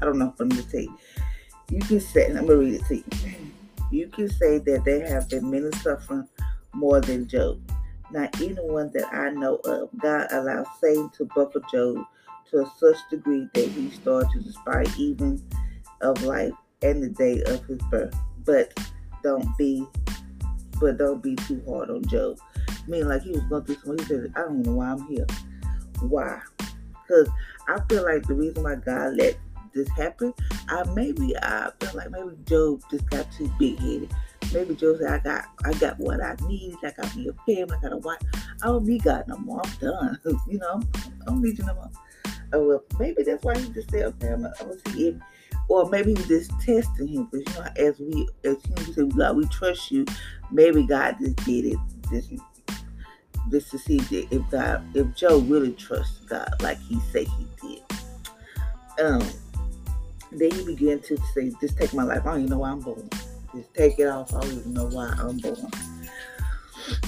I 0.00 0.04
don't 0.04 0.18
know 0.18 0.32
if 0.34 0.40
I'm 0.40 0.48
gonna 0.48 0.62
tell 0.62 0.80
you. 0.80 0.98
You 1.70 1.80
can 1.80 2.00
say 2.00 2.26
I'm 2.26 2.46
gonna 2.46 2.56
read 2.56 2.74
it 2.74 2.84
to 2.86 2.96
you. 2.96 3.04
You 3.90 4.08
can 4.08 4.28
say 4.28 4.58
that 4.58 4.84
there 4.84 5.06
have 5.06 5.28
been 5.28 5.50
many 5.50 5.70
suffering 5.78 6.28
more 6.74 7.00
than 7.00 7.28
Job. 7.28 7.60
Not 8.10 8.40
anyone 8.40 8.90
that 8.94 9.12
I 9.12 9.30
know 9.30 9.56
of. 9.56 9.90
God 9.98 10.28
allowed 10.30 10.66
Satan 10.80 11.10
to 11.10 11.24
buffet 11.26 11.62
Job 11.72 12.04
to 12.50 12.62
a 12.62 12.72
such 12.78 12.96
degree 13.10 13.48
that 13.54 13.68
he 13.68 13.90
started 13.90 14.30
to 14.32 14.40
despise 14.40 14.98
even 14.98 15.42
of 16.00 16.22
life 16.22 16.52
and 16.82 17.02
the 17.02 17.08
day 17.10 17.42
of 17.42 17.64
his 17.66 17.80
birth. 17.90 18.14
But 18.44 18.78
don't 19.22 19.46
be, 19.58 19.84
but 20.80 20.98
don't 20.98 21.22
be 21.22 21.36
too 21.36 21.62
hard 21.68 21.90
on 21.90 22.04
Job. 22.06 22.38
I 22.68 22.90
mean, 22.90 23.08
like 23.08 23.22
he 23.22 23.32
was 23.32 23.42
going 23.42 23.64
through 23.64 23.76
something. 23.76 23.98
He 23.98 24.04
said, 24.04 24.32
I 24.36 24.40
don't 24.40 24.62
know 24.62 24.72
why 24.72 24.90
I'm 24.90 25.06
here. 25.06 25.26
Why? 26.00 26.40
Because 26.58 27.28
I 27.66 27.78
feel 27.88 28.04
like 28.04 28.26
the 28.26 28.34
reason 28.34 28.62
why 28.62 28.76
God 28.76 29.16
let 29.16 29.36
this 29.74 29.88
happen, 29.90 30.32
I 30.68 30.84
maybe 30.94 31.36
I 31.36 31.70
feel 31.80 31.90
like 31.94 32.10
maybe 32.10 32.36
Job 32.44 32.82
just 32.90 33.08
got 33.10 33.30
too 33.32 33.52
big 33.58 33.78
headed. 33.78 34.10
Maybe 34.52 34.74
Joe 34.74 34.96
said, 34.96 35.10
I 35.10 35.18
got 35.18 35.44
I 35.64 35.72
got 35.74 35.98
what 35.98 36.22
I 36.22 36.36
need. 36.46 36.76
I 36.82 36.90
got 36.90 37.14
me 37.14 37.28
a 37.28 37.32
family. 37.44 37.76
I 37.76 37.80
got 37.82 37.92
a 37.92 37.98
wife. 37.98 38.18
I 38.62 38.66
don't 38.66 38.84
need 38.84 39.02
God 39.02 39.24
no 39.28 39.36
more. 39.38 39.60
I'm 39.64 39.72
done. 39.76 40.18
you 40.48 40.58
know, 40.58 40.80
I 40.94 41.24
don't 41.26 41.42
need 41.42 41.58
you 41.58 41.64
no 41.64 41.74
more. 41.74 41.90
Oh, 42.54 42.66
well, 42.66 42.84
maybe 42.98 43.22
that's 43.22 43.44
why 43.44 43.58
he 43.58 43.68
just 43.70 43.90
said, 43.90 44.04
okay, 44.06 44.28
I'm 44.28 44.42
gonna 44.42 44.54
see 44.86 45.08
if 45.08 45.16
or 45.68 45.88
maybe 45.88 46.14
he 46.14 46.14
was 46.14 46.28
just 46.28 46.50
testing 46.60 47.08
him 47.08 47.28
because 47.30 47.46
you 47.46 47.60
know 47.60 47.68
as 47.76 47.98
we 47.98 48.28
as 48.44 48.56
humans 48.64 48.94
say 48.94 49.04
God 49.16 49.36
we 49.36 49.46
trust 49.46 49.90
you 49.90 50.04
maybe 50.50 50.82
God 50.84 51.16
just 51.20 51.36
did 51.44 51.66
it 51.66 51.78
just 52.10 52.32
just 53.50 53.70
to 53.70 53.78
see 53.78 54.00
if 54.10 54.50
God 54.50 54.84
if 54.94 55.14
Joe 55.14 55.38
really 55.40 55.72
trusts 55.72 56.24
God 56.24 56.50
like 56.60 56.78
he 56.80 56.98
said 57.12 57.26
he 57.26 57.46
did 57.60 57.82
um 59.04 59.26
then 60.32 60.50
he 60.50 60.64
began 60.64 61.00
to 61.00 61.16
say 61.34 61.52
just 61.60 61.78
take 61.78 61.94
my 61.94 62.02
life 62.02 62.26
I 62.26 62.32
don't 62.32 62.40
even 62.40 62.50
know 62.50 62.58
why 62.58 62.70
I'm 62.70 62.80
born 62.80 63.08
just 63.58 63.74
take 63.74 63.98
it 63.98 64.06
off. 64.06 64.34
I 64.34 64.40
don't 64.40 64.52
even 64.52 64.74
know 64.74 64.86
why 64.86 65.14
I'm 65.18 65.38
born. 65.38 65.70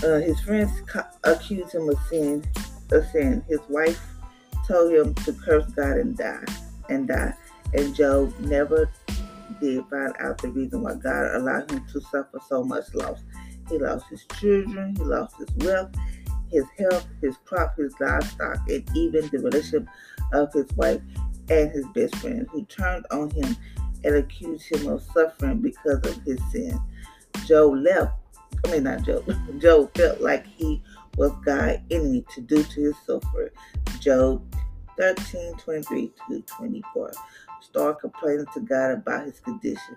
Uh, 0.04 0.18
his 0.20 0.38
friends 0.40 0.70
accused 1.24 1.74
him 1.74 1.88
of 1.88 1.98
sin 2.08 2.44
of 2.92 3.06
sin. 3.10 3.44
His 3.48 3.60
wife 3.68 4.00
told 4.66 4.92
him 4.92 5.14
to 5.14 5.32
curse 5.32 5.64
God 5.72 5.98
and 5.98 6.16
die 6.16 6.44
and 6.88 7.08
die. 7.08 7.34
And 7.72 7.94
Job 7.94 8.38
never 8.40 8.90
did 9.60 9.84
find 9.86 10.14
out 10.20 10.38
the 10.38 10.48
reason 10.48 10.82
why 10.82 10.94
God 10.94 11.34
allowed 11.36 11.70
him 11.70 11.84
to 11.92 12.00
suffer 12.00 12.40
so 12.48 12.64
much 12.64 12.92
loss. 12.94 13.20
He 13.68 13.78
lost 13.78 14.06
his 14.10 14.24
children, 14.38 14.96
he 14.96 15.04
lost 15.04 15.36
his 15.38 15.48
wealth, 15.64 15.94
his 16.50 16.64
health, 16.76 17.06
his 17.20 17.36
crop, 17.44 17.76
his 17.76 17.94
livestock, 18.00 18.68
and 18.68 18.84
even 18.96 19.28
the 19.28 19.38
relationship 19.38 19.86
of 20.32 20.52
his 20.52 20.70
wife 20.72 21.00
and 21.48 21.70
his 21.70 21.86
best 21.94 22.16
friend, 22.16 22.46
who 22.50 22.64
turned 22.64 23.06
on 23.10 23.30
him 23.30 23.56
and 24.04 24.16
accused 24.16 24.74
him 24.74 24.88
of 24.88 25.02
suffering 25.14 25.58
because 25.58 26.04
of 26.06 26.22
his 26.24 26.40
sin. 26.50 26.78
Job 27.46 27.74
left, 27.76 28.12
I 28.64 28.72
mean, 28.72 28.84
not 28.84 29.02
Job, 29.02 29.30
Job 29.60 29.94
felt 29.96 30.20
like 30.20 30.46
he 30.46 30.82
was 31.16 31.32
God's 31.44 31.78
enemy 31.90 32.24
to 32.34 32.40
do 32.40 32.62
to 32.62 32.80
his 32.80 32.94
suffering. 33.06 33.50
Job 34.00 34.42
13 34.98 35.54
23 35.56 36.12
to 36.28 36.42
24 36.42 37.12
start 37.62 38.00
complaining 38.00 38.46
to 38.54 38.60
God 38.60 38.92
about 38.92 39.24
his 39.24 39.40
condition. 39.40 39.96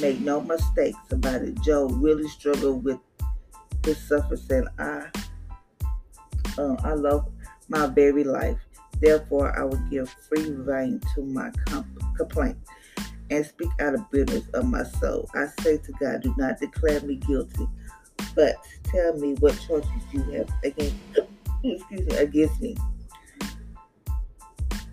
Make 0.00 0.20
no 0.20 0.40
mistakes 0.40 0.98
about 1.10 1.42
it. 1.42 1.60
Job 1.62 1.92
really 1.94 2.28
struggled 2.28 2.84
with 2.84 2.98
his 3.84 3.98
suffering, 3.98 4.40
saying, 4.40 4.66
I, 4.78 5.06
uh, 6.58 6.76
I 6.82 6.94
love 6.94 7.30
my 7.68 7.86
very 7.86 8.24
life. 8.24 8.58
Therefore, 9.00 9.58
I 9.58 9.64
will 9.64 9.82
give 9.90 10.08
free 10.28 10.50
rein 10.50 11.00
to 11.14 11.22
my 11.22 11.50
complaint 12.16 12.56
and 13.30 13.44
speak 13.44 13.70
out 13.80 13.94
of 13.94 14.10
bitterness 14.10 14.48
of 14.50 14.66
my 14.66 14.82
soul. 14.84 15.28
I 15.34 15.46
say 15.62 15.78
to 15.78 15.92
God, 15.92 16.22
do 16.22 16.34
not 16.36 16.58
declare 16.60 17.00
me 17.00 17.16
guilty, 17.16 17.66
but 18.34 18.56
tell 18.84 19.16
me 19.16 19.34
what 19.34 19.58
charges 19.66 19.88
you 20.12 20.22
have 20.32 20.50
against, 20.62 20.96
excuse 21.64 22.06
me, 22.06 22.16
against 22.16 22.60
me. 22.60 22.76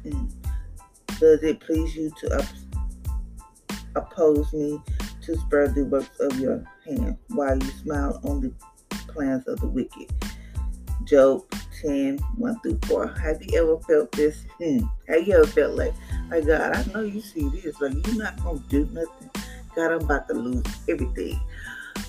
Mm. 0.06 0.32
Does 1.20 1.44
it 1.44 1.60
please 1.60 1.96
you 1.96 2.12
to 2.22 2.40
up, 2.40 2.46
oppose 3.96 4.52
me 4.54 4.82
to 5.22 5.38
spur 5.38 5.68
the 5.68 5.86
works 5.86 6.20
of 6.20 6.40
your 6.40 6.64
hand 6.86 7.18
while 7.28 7.56
you 7.56 7.70
smile 7.72 8.20
on 8.24 8.42
the 8.42 8.54
plans 9.08 9.48
of 9.48 9.60
the 9.60 9.68
wicked? 9.68 10.12
Job 11.04 11.44
10, 11.82 12.18
1 12.18 12.60
through 12.62 12.80
4. 12.86 13.08
Have 13.08 13.44
you 13.44 13.60
ever 13.60 13.78
felt 13.80 14.12
this? 14.12 14.46
Hmm. 14.62 14.80
Have 15.08 15.28
you 15.28 15.36
ever 15.36 15.48
felt 15.48 15.76
like, 15.76 15.94
my 16.30 16.42
God, 16.42 16.76
I 16.76 16.84
know 16.92 17.02
you 17.02 17.22
see 17.22 17.50
this. 17.50 17.80
Like, 17.82 17.94
you're 18.08 18.18
not 18.18 18.42
going 18.44 18.62
to 18.62 18.68
do 18.68 18.86
nothing. 18.92 19.30
God, 19.76 19.92
I'm 19.92 20.02
about 20.02 20.28
to 20.28 20.34
lose 20.34 20.64
everything. 20.88 21.40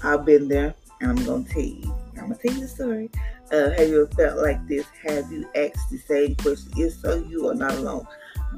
I've 0.02 0.24
been 0.24 0.48
there, 0.48 0.74
and 1.00 1.10
I'm 1.10 1.24
going 1.24 1.44
to 1.44 1.52
tell 1.52 1.62
you. 1.62 1.94
I'm 2.18 2.28
going 2.28 2.34
to 2.34 2.48
tell 2.48 2.54
you 2.54 2.60
the 2.60 2.68
story. 2.68 3.10
Uh, 3.50 3.70
have 3.70 3.88
you 3.88 4.02
ever 4.02 4.10
felt 4.14 4.42
like 4.42 4.66
this? 4.66 4.86
Have 5.06 5.30
you 5.30 5.48
asked 5.54 5.90
the 5.90 5.98
same 5.98 6.34
question? 6.36 6.72
If 6.76 6.94
so, 6.94 7.24
you 7.28 7.48
are 7.48 7.54
not 7.54 7.74
alone. 7.74 8.06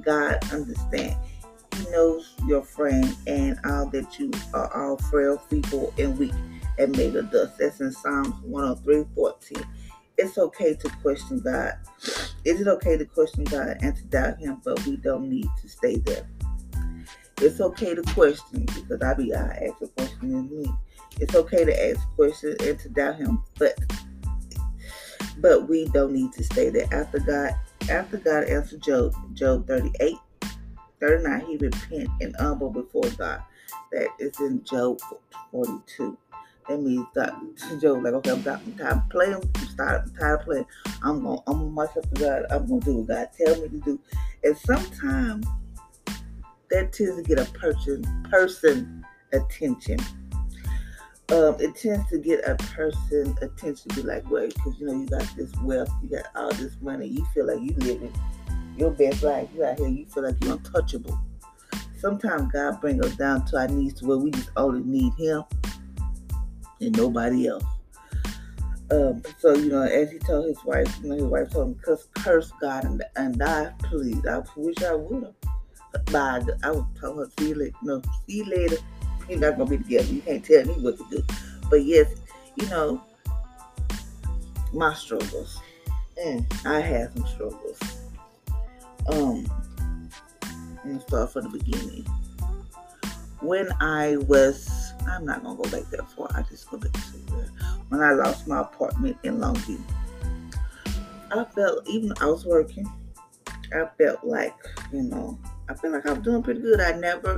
God 0.03 0.39
understands. 0.53 1.17
He 1.77 1.91
knows 1.91 2.33
your 2.47 2.63
friend 2.63 3.17
and 3.27 3.59
all 3.65 3.87
that 3.87 4.19
you 4.19 4.31
are 4.53 4.73
all 4.77 4.97
frail, 4.97 5.39
feeble, 5.39 5.93
and 5.99 6.17
weak 6.19 6.35
and 6.79 6.97
made 6.97 7.17
of 7.17 7.31
dust. 7.31 7.59
That's 7.59 7.81
in 7.81 7.93
Psalms 7.93 8.35
103 8.43 9.05
14. 9.15 9.67
It's 10.17 10.39
okay 10.39 10.75
to 10.75 10.89
question 11.03 11.41
God. 11.41 11.75
Is 12.45 12.61
it 12.61 12.69
okay 12.69 12.97
to 12.97 13.05
question 13.05 13.45
God 13.45 13.79
and 13.81 13.97
to 13.97 14.05
doubt 14.05 14.39
Him? 14.39 14.61
But 14.65 14.85
we 14.87 14.97
don't 14.97 15.29
need 15.29 15.49
to 15.61 15.69
stay 15.69 15.97
there. 15.97 16.27
It's 17.39 17.61
okay 17.61 17.95
to 17.95 18.03
question 18.15 18.65
because 18.67 19.03
I 19.03 19.15
be 19.15 19.35
I 19.35 19.69
ask 19.69 19.83
a 19.83 19.89
question 19.89 20.31
in 20.31 20.57
me. 20.57 20.73
It's 21.21 21.35
okay 21.35 21.65
to 21.65 21.91
ask 21.91 22.01
questions 22.15 22.57
and 22.61 22.79
to 22.79 22.89
doubt 22.91 23.17
Him, 23.17 23.43
but 23.59 23.79
but 25.39 25.69
we 25.69 25.87
don't 25.87 26.13
need 26.13 26.33
to 26.35 26.45
stay 26.45 26.71
there. 26.71 26.87
After 26.93 27.19
God, 27.19 27.55
after 27.91 28.19
God 28.19 28.45
answered 28.45 28.83
Job, 28.83 29.15
Job 29.35 29.67
38, 29.67 30.17
39, 31.01 31.47
he 31.47 31.57
repent 31.57 32.09
and 32.21 32.35
humble 32.39 32.71
before 32.71 33.09
God. 33.19 33.43
That 33.93 34.09
is 34.19 34.39
in 34.41 34.63
Job 34.65 35.01
42. 35.51 36.17
That 36.69 36.81
means 36.81 37.07
that 37.15 37.35
Joe, 37.81 37.95
like, 37.95 38.15
okay, 38.15 38.31
I'm, 38.31 38.39
I'm 38.39 38.75
tired 38.77 38.97
of 38.97 39.11
playing. 39.11 39.35
I'm 39.35 39.77
tired, 39.77 40.03
I'm 40.03 40.15
tired 40.19 40.41
of 40.41 40.47
playing. 40.47 40.67
I'm 41.03 41.23
gonna 41.23 41.41
humble 41.47 41.71
myself 41.71 42.09
to 42.15 42.21
God. 42.21 42.47
I'm 42.51 42.67
gonna 42.67 42.81
do 42.81 42.97
what 42.99 43.09
God 43.09 43.29
tell 43.37 43.61
me 43.61 43.69
to 43.69 43.79
do. 43.81 44.01
And 44.43 44.57
sometimes 44.57 45.47
that 46.71 46.93
tends 46.93 47.17
to 47.17 47.23
get 47.23 47.39
a 47.39 47.51
person 47.53 48.05
person 48.31 49.05
attention. 49.33 49.99
Um, 51.31 51.57
it 51.59 51.75
tends 51.77 52.09
to 52.11 52.19
get 52.19 52.47
a 52.47 52.55
person 52.57 53.37
attention 53.43 53.91
to 53.91 53.97
be 53.97 54.03
like, 54.03 54.29
wait, 54.31 54.55
because 54.55 54.79
you 54.79 54.87
know 54.87 54.93
you 54.93 55.07
got 55.07 55.27
this 55.37 55.53
wealth, 55.63 55.91
you 56.03 56.09
got 56.09 56.27
all 56.35 56.53
this 56.53 56.77
money, 56.81 57.07
you 57.07 57.25
feel 57.35 57.47
like 57.47 57.61
you 57.61 57.75
living 57.79 58.13
your 58.77 58.91
best 58.91 59.23
life. 59.23 59.49
You 59.55 59.65
out 59.65 59.79
here, 59.79 59.89
you 59.89 60.07
feel 60.07 60.25
like 60.25 60.43
you're 60.43 60.55
untouchable. 60.55 61.19
Sometimes 61.99 62.53
God 62.53 62.81
bring 62.81 63.03
us 63.05 63.17
down 63.17 63.47
to 63.47 63.59
our 63.59 63.69
knees 63.69 63.95
to 63.95 64.07
where 64.07 64.19
we 64.19 64.31
just 64.31 64.51
only 64.57 64.83
need 64.83 65.13
Him 65.15 65.45
and 66.87 66.97
nobody 66.97 67.49
else. 67.49 67.65
Um, 68.91 69.23
so 69.39 69.55
you 69.55 69.71
know, 69.71 69.83
as 69.83 70.11
he 70.11 70.19
told 70.19 70.47
his 70.47 70.63
wife, 70.65 70.95
you 71.03 71.09
know, 71.09 71.15
his 71.17 71.25
wife 71.25 71.51
told 71.51 71.69
him, 71.69 71.75
"Curse, 71.83 72.07
curse 72.15 72.53
God 72.61 72.85
and, 72.85 73.03
and 73.17 73.39
die, 73.39 73.73
please." 73.83 74.25
I 74.27 74.43
wish 74.57 74.83
I 74.83 74.95
would 74.95 75.25
have. 75.25 75.35
But 76.07 76.51
I 76.63 76.71
would 76.71 76.87
tell 77.01 77.17
her, 77.17 77.29
"See 77.39 77.49
you 77.49 77.55
later." 77.55 77.77
No, 77.83 78.03
see 78.27 78.39
you 78.39 78.45
later. 78.45 78.77
We're 79.29 79.39
not 79.39 79.57
gonna 79.57 79.71
be 79.71 79.79
together. 79.79 80.13
You 80.13 80.21
can't 80.21 80.45
tell 80.45 80.65
me 80.67 80.75
what 80.75 80.99
to 80.99 81.05
do. 81.11 81.25
But 81.71 81.85
yes, 81.85 82.09
you 82.57 82.67
know, 82.69 83.03
my 84.73 84.93
struggles. 84.95 85.61
Mm, 86.23 86.67
I 86.67 86.81
had 86.81 87.13
some 87.15 87.27
struggles. 87.27 87.79
Um, 89.09 89.47
me 90.85 91.01
start 91.01 91.33
from 91.33 91.51
the 91.51 91.59
beginning. 91.59 92.05
When 93.41 93.69
I 93.81 94.17
was, 94.29 94.69
I'm 95.09 95.25
not 95.25 95.43
gonna 95.43 95.57
go 95.57 95.71
back 95.71 95.89
that 95.91 96.11
far. 96.13 96.29
I 96.35 96.43
just 96.43 96.71
go 96.71 96.79
back 96.79 96.93
to 96.93 97.35
where 97.35 97.49
when 97.89 98.01
I 98.01 98.13
lost 98.13 98.47
my 98.47 98.61
apartment 98.61 99.17
in 99.23 99.39
Longview. 99.39 99.81
I 101.33 101.45
felt 101.45 101.89
even 101.89 102.13
I 102.21 102.27
was 102.27 102.45
working. 102.45 102.91
I 103.73 103.87
felt 103.99 104.25
like 104.25 104.55
you 104.93 105.03
know, 105.03 105.39
I 105.69 105.75
felt 105.75 105.95
like 105.95 106.07
I 106.07 106.13
was 106.13 106.23
doing 106.23 106.43
pretty 106.43 106.61
good. 106.61 106.81
I 106.81 106.93
never 106.93 107.37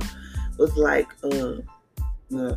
was 0.57 0.75
like, 0.77 1.07
uh, 1.23 1.57
uh 2.35 2.55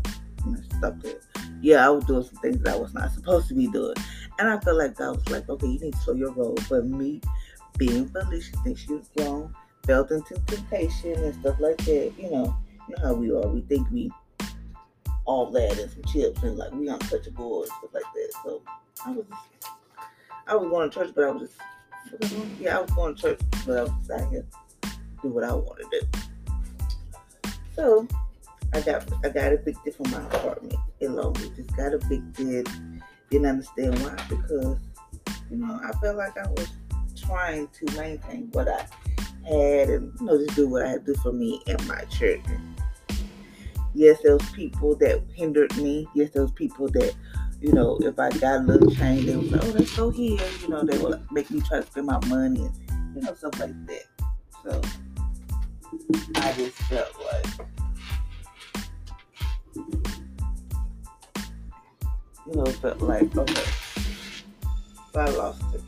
stop 0.77 1.05
it. 1.05 1.23
Yeah, 1.63 1.87
I 1.87 1.91
was 1.91 2.05
doing 2.05 2.25
some 2.25 2.37
things 2.37 2.63
that 2.63 2.75
I 2.75 2.79
was 2.79 2.95
not 2.95 3.13
supposed 3.13 3.49
to 3.49 3.55
be 3.55 3.69
doing, 3.69 3.97
and 4.39 4.49
I 4.49 4.59
felt 4.61 4.79
like 4.79 5.01
I 5.01 5.11
was 5.11 5.29
like, 5.29 5.49
okay, 5.49 5.67
you 5.67 5.81
need 5.81 5.93
to 5.93 5.99
slow 5.99 6.15
your 6.15 6.33
roll. 6.33 6.57
But 6.69 6.87
me 6.87 7.21
being 7.77 8.09
Felicia, 8.09 8.57
think 8.65 8.79
she 8.79 8.93
was 8.93 9.09
grown, 9.17 9.55
felt 9.85 10.11
into 10.11 10.35
temptation 10.47 11.15
and 11.15 11.35
stuff 11.41 11.59
like 11.61 11.79
that. 11.79 12.13
You 12.19 12.31
know, 12.31 12.57
you 12.89 12.97
know 12.97 13.03
how 13.03 13.15
we 13.15 13.31
are. 13.31 13.47
We 13.49 13.61
think 13.63 13.91
we 13.91 14.11
all 15.31 15.47
that 15.47 15.79
and 15.79 15.89
some 15.89 16.03
chips 16.13 16.43
and 16.43 16.59
like 16.59 16.73
we 16.73 16.89
untouchable 16.89 17.63
and 17.63 17.71
stuff 17.79 17.95
like 17.95 18.03
that. 18.15 18.33
So 18.43 18.63
I 19.07 19.11
was 19.13 19.25
I 20.49 20.57
was 20.57 20.69
going 20.69 20.91
to 20.91 20.99
church, 20.99 21.13
but 21.15 21.25
I 21.25 21.31
was 21.31 21.51
just 22.21 22.35
yeah, 22.59 22.79
I 22.79 22.81
was 22.81 22.91
going 22.91 23.15
to 23.15 23.23
church, 23.23 23.41
but 23.65 23.79
I 23.79 23.83
was 23.83 23.93
just 23.99 24.11
out 24.11 24.29
here 24.31 24.45
do 25.23 25.29
what 25.29 25.45
I 25.45 25.53
wanted 25.53 25.87
to 25.93 26.01
do. 26.01 27.51
So 27.77 28.09
I 28.73 28.81
got 28.81 29.09
I 29.25 29.29
got 29.29 29.53
evicted 29.53 29.95
from 29.95 30.11
my 30.11 30.23
apartment 30.27 30.75
in 30.99 31.13
Longview. 31.13 31.55
Just 31.55 31.77
got 31.77 31.95
evicted. 31.95 32.69
Didn't 33.31 33.47
understand 33.47 34.01
why 34.01 34.17
because 34.29 34.79
you 35.49 35.59
know 35.59 35.79
I 35.85 35.93
felt 35.99 36.17
like 36.17 36.37
I 36.39 36.49
was 36.49 36.69
trying 37.15 37.69
to 37.69 37.97
maintain 37.97 38.49
what 38.51 38.67
I 38.67 38.85
had 39.49 39.91
and 39.91 40.13
you 40.19 40.27
know 40.27 40.45
just 40.45 40.57
do 40.57 40.69
what 40.69 40.85
I 40.85 40.89
had 40.89 41.07
to 41.07 41.15
do 41.15 41.21
for 41.21 41.33
me 41.33 41.63
and 41.69 41.87
my 41.87 42.03
children. 42.07 42.75
Yes, 43.95 44.21
those 44.23 44.49
people 44.53 44.95
that 44.97 45.23
hindered 45.35 45.77
me. 45.77 46.09
Yes, 46.15 46.31
those 46.31 46.53
people 46.53 46.89
that 46.89 47.15
you 47.61 47.73
know 47.73 47.99
if 48.03 48.19
I 48.19 48.31
got 48.31 48.61
a 48.61 48.65
little 48.65 48.91
change, 48.91 49.27
they 49.27 49.37
was 49.37 49.51
like, 49.51 49.65
oh, 49.65 49.69
let's 49.71 49.97
go 49.97 50.11
here. 50.11 50.41
You 50.63 50.69
know, 50.69 50.83
they 50.83 50.99
will 50.99 51.21
make 51.31 51.51
me 51.51 51.61
try 51.61 51.81
to 51.81 51.87
spend 51.87 52.07
my 52.07 52.25
money 52.27 52.67
and 52.67 53.17
you 53.17 53.23
know 53.23 53.35
stuff 53.35 53.59
like 53.59 53.75
that. 53.87 54.05
So 54.65 54.81
I 56.37 56.53
just 56.53 56.77
felt 56.83 57.15
like. 57.33 57.47
You 62.47 62.57
know, 62.57 62.65
felt 62.67 63.01
like 63.01 63.37
okay, 63.37 63.65
so 65.13 65.21
I 65.21 65.27
lost 65.31 65.63
it 65.75 65.83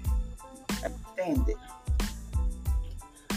understand 0.85 1.49
it. 1.49 1.57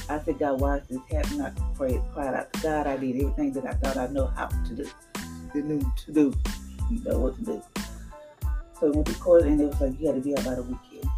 I 0.07 0.19
said, 0.19 0.37
God, 0.37 0.61
why 0.61 0.77
is 0.77 0.87
this 0.87 0.99
happening? 1.11 1.41
I 1.41 1.51
prayed, 1.75 2.01
cried 2.13 2.35
out 2.35 2.53
to 2.53 2.61
God. 2.61 2.85
I 2.85 2.97
did 2.97 3.15
everything 3.15 3.53
that 3.53 3.65
I 3.65 3.73
thought 3.73 3.97
I 3.97 4.07
know 4.07 4.27
how 4.27 4.47
to 4.47 4.75
do. 4.75 4.87
Knew 5.55 5.79
to 6.05 6.11
do. 6.11 6.33
You 6.91 7.03
know 7.05 7.19
what 7.19 7.35
to 7.37 7.41
do. 7.43 7.63
So 8.79 8.87
I 8.87 8.89
went 8.89 9.07
to 9.07 9.13
court 9.15 9.43
and 9.43 9.59
it 9.59 9.65
was 9.65 9.81
like, 9.81 9.99
you 9.99 10.07
got 10.07 10.15
to 10.15 10.21
be 10.21 10.37
out 10.37 10.45
by 10.45 10.55
the 10.55 10.63
weekend. 10.63 11.09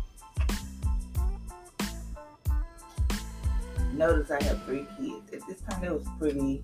Notice 3.94 4.30
I 4.30 4.44
have 4.44 4.64
three 4.64 4.86
kids. 4.98 5.34
At 5.34 5.48
this 5.48 5.60
time, 5.62 5.84
it 5.84 5.92
was 5.92 6.06
pretty, 6.20 6.64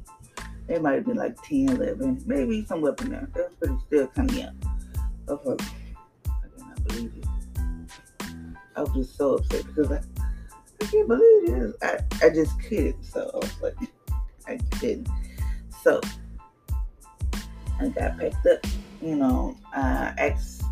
they 0.67 0.77
might 0.77 0.93
have 0.93 1.05
been 1.05 1.17
like 1.17 1.35
10, 1.41 1.69
11, 1.69 2.23
maybe 2.27 2.63
somewhere 2.65 2.93
in 3.01 3.09
there. 3.09 3.27
They 3.33 3.41
was 3.41 3.53
pretty 3.59 3.75
still 3.87 4.07
kind 4.07 4.29
of 4.29 4.37
young. 4.37 4.55
I 5.27 5.35
cannot 5.35 6.83
believe 6.87 7.13
it. 7.17 7.25
I 8.75 8.81
was 8.81 8.93
just 8.93 9.17
so 9.17 9.35
upset 9.35 9.65
because 9.65 9.91
I, 9.91 9.99
I 10.83 10.85
can't 10.87 11.07
believe 11.07 11.47
this. 11.47 11.73
I, 11.81 12.25
I 12.25 12.29
just 12.29 12.59
couldn't. 12.59 13.03
So 13.05 13.39
like, 13.61 13.75
I 14.47 14.57
couldn't. 14.79 15.07
So 15.81 16.01
I 17.79 17.87
got 17.87 18.19
packed 18.19 18.45
up. 18.47 18.65
You 19.01 19.15
know, 19.15 19.57
I 19.73 20.13
asked 20.17 20.63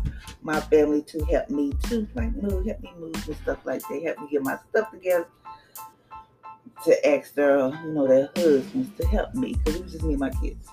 my 0.42 0.60
family 0.60 1.02
to 1.02 1.24
help 1.24 1.48
me 1.48 1.72
to 1.84 2.06
like 2.14 2.34
move, 2.36 2.66
help 2.66 2.80
me 2.80 2.92
move 2.98 3.14
and 3.26 3.36
stuff 3.36 3.58
like 3.64 3.80
that. 3.88 4.02
Help 4.02 4.18
me 4.20 4.28
get 4.30 4.42
my 4.42 4.58
stuff 4.68 4.90
together. 4.90 5.26
To 6.84 7.08
ask 7.08 7.32
their, 7.34 7.68
you 7.68 7.92
know, 7.92 8.06
their 8.06 8.28
husbands 8.36 8.90
to 8.98 9.06
help 9.06 9.34
me 9.34 9.54
because 9.54 9.76
it 9.76 9.82
was 9.84 9.92
just 9.92 10.04
me 10.04 10.12
and 10.12 10.20
my 10.20 10.30
kids. 10.30 10.68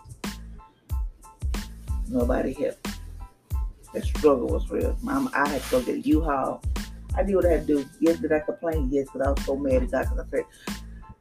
Nobody 2.10 2.52
helped. 2.54 2.88
The 3.94 4.02
struggle 4.02 4.48
was 4.48 4.70
real. 4.70 4.98
Mom, 5.02 5.30
I 5.34 5.48
had 5.48 5.62
to 5.62 5.72
go 5.72 5.82
get 5.82 5.96
a 5.96 6.00
U-Haul 6.00 6.62
I 7.20 7.24
knew 7.24 7.36
what 7.36 7.46
I 7.46 7.50
had 7.50 7.68
to 7.68 7.84
do. 7.84 7.90
Yes, 8.00 8.18
did 8.20 8.32
I 8.32 8.40
complain? 8.40 8.88
Yes, 8.90 9.08
but 9.12 9.28
I 9.28 9.32
was 9.32 9.44
so 9.44 9.58
mad 9.58 9.84
at 9.84 9.92
God 9.92 10.08
I 10.08 10.30
said, 10.32 10.46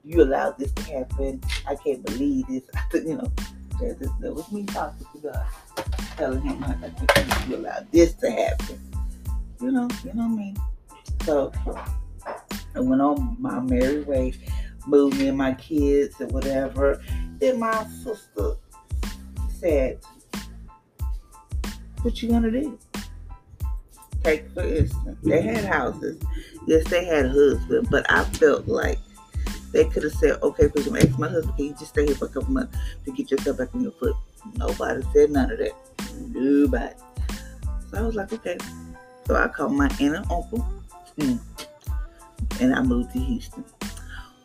You 0.04 0.22
allowed 0.22 0.56
this 0.56 0.70
to 0.70 0.82
happen. 0.82 1.42
I 1.66 1.74
can't 1.74 2.06
believe 2.06 2.46
this. 2.46 2.62
I 2.74 2.82
said, 2.92 3.02
you 3.02 3.16
know, 3.16 3.32
that, 3.80 3.98
that 4.20 4.32
was 4.32 4.50
me 4.52 4.64
talking 4.64 5.06
to 5.12 5.18
God, 5.18 5.46
telling 6.16 6.42
him 6.42 6.62
I 6.62 6.74
can't 6.74 7.48
you 7.48 7.56
allowed 7.56 7.90
this 7.90 8.14
to 8.14 8.30
happen. 8.30 8.80
You 9.60 9.72
know, 9.72 9.88
you 10.04 10.14
know 10.14 10.28
what 10.28 10.34
I 10.34 10.36
mean? 10.36 10.56
So 11.24 11.52
I 12.76 12.80
went 12.80 13.02
on 13.02 13.36
my 13.40 13.58
merry 13.58 14.02
way, 14.02 14.34
moved 14.86 15.18
me 15.18 15.26
and 15.26 15.36
my 15.36 15.54
kids 15.54 16.20
and 16.20 16.30
whatever. 16.30 17.02
Then 17.40 17.58
my 17.58 17.84
sister 18.04 18.54
said, 19.58 19.98
What 22.02 22.22
you 22.22 22.28
gonna 22.28 22.52
do? 22.52 22.78
Take 24.22 24.50
for 24.52 24.62
instance, 24.62 25.18
they 25.22 25.42
had 25.42 25.64
houses. 25.64 26.22
Yes, 26.66 26.88
they 26.88 27.04
had 27.04 27.26
husbands, 27.26 27.88
but 27.90 28.10
I 28.10 28.24
felt 28.24 28.66
like 28.66 28.98
they 29.72 29.84
could 29.84 30.02
have 30.02 30.12
said, 30.12 30.40
okay, 30.42 30.66
because 30.66 30.86
I'm 30.86 30.96
ask 30.96 31.18
my 31.18 31.28
husband, 31.28 31.56
can 31.56 31.66
you 31.66 31.72
just 31.72 31.88
stay 31.88 32.06
here 32.06 32.14
for 32.14 32.26
a 32.26 32.28
couple 32.28 32.52
months 32.52 32.76
to 33.04 33.12
get 33.12 33.30
yourself 33.30 33.58
back 33.58 33.74
on 33.74 33.82
your 33.82 33.92
foot? 33.92 34.16
Nobody 34.54 35.02
said 35.12 35.30
none 35.30 35.50
of 35.50 35.58
that. 35.58 35.72
Nobody. 36.28 36.94
So 37.90 37.98
I 37.98 38.02
was 38.02 38.14
like, 38.14 38.32
okay. 38.32 38.58
So 39.26 39.36
I 39.36 39.48
called 39.48 39.72
my 39.72 39.86
aunt 40.00 40.00
and 40.00 40.30
uncle 40.30 40.66
Mm. 41.18 41.40
And 42.60 42.74
I 42.74 42.82
moved 42.82 43.12
to 43.12 43.18
Houston. 43.18 43.64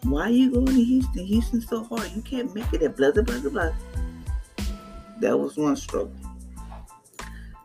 Why 0.04 0.24
are 0.24 0.30
you 0.30 0.52
going 0.52 0.66
to 0.66 0.84
Houston? 0.84 1.26
Houston's 1.26 1.68
so 1.68 1.84
hard. 1.84 2.12
You 2.16 2.22
can't 2.22 2.54
make 2.54 2.72
it 2.74 2.82
at 2.82 2.98
blah, 2.98 3.12
blah, 3.12 3.24
blah, 3.24 3.50
blah. 3.50 3.72
That 5.20 5.38
was 5.38 5.56
one 5.56 5.76
struggle. 5.76 6.12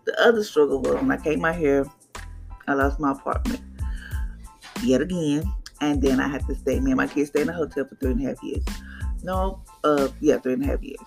The 0.04 0.20
other 0.22 0.44
struggle 0.44 0.80
was 0.80 0.94
when 0.94 1.10
I 1.10 1.16
came 1.16 1.44
out 1.44 1.56
here, 1.56 1.86
I 2.68 2.74
lost 2.74 3.00
my 3.00 3.12
apartment 3.12 3.60
yet 4.82 5.00
again. 5.00 5.50
And 5.80 6.02
then 6.02 6.18
I 6.18 6.26
had 6.26 6.44
to 6.48 6.54
stay. 6.56 6.80
Me 6.80 6.90
and 6.90 6.96
my 6.96 7.06
kids 7.06 7.30
stayed 7.30 7.42
in 7.42 7.48
a 7.50 7.52
hotel 7.52 7.84
for 7.84 7.94
three 7.96 8.10
and 8.10 8.24
a 8.24 8.28
half 8.28 8.42
years. 8.42 8.64
No, 9.22 9.62
uh, 9.84 10.08
yeah, 10.20 10.38
three 10.38 10.54
and 10.54 10.64
a 10.64 10.66
half 10.66 10.82
years. 10.82 10.98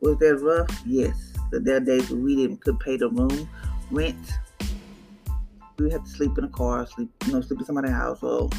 Was 0.00 0.18
that 0.18 0.38
rough? 0.42 0.82
Yes. 0.84 1.32
There 1.50 1.76
are 1.76 1.80
days 1.80 2.10
we 2.10 2.36
didn't 2.36 2.60
could 2.60 2.78
pay 2.80 2.96
the 2.96 3.08
room 3.08 3.48
rent. 3.90 4.32
We 5.78 5.90
had 5.90 6.04
to 6.04 6.10
sleep 6.10 6.36
in 6.36 6.44
a 6.44 6.48
car, 6.48 6.86
sleep, 6.86 7.10
you 7.26 7.32
know, 7.32 7.40
sleep 7.40 7.60
in 7.60 7.66
somebody's 7.66 7.92
house 7.92 8.22
or 8.22 8.50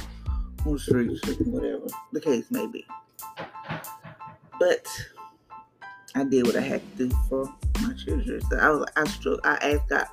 on 0.65 0.74
the 0.74 0.79
street, 0.79 1.17
sleep 1.25 1.39
whatever 1.48 1.88
the 2.13 2.22
case 2.22 2.50
may 2.50 2.65
be. 2.67 2.86
But 4.60 4.88
I 6.15 6.24
did 6.24 6.46
what 6.46 6.55
I 6.55 6.62
had 6.62 6.81
to 6.98 7.10
do 7.10 7.15
for 7.27 7.53
my 7.81 7.93
children. 7.93 8.41
So 8.50 8.58
I 8.58 8.69
was, 8.69 8.89
I 8.96 9.05
struggled. 9.08 9.41
I 9.43 9.55
asked 9.55 9.89
God, 9.89 10.08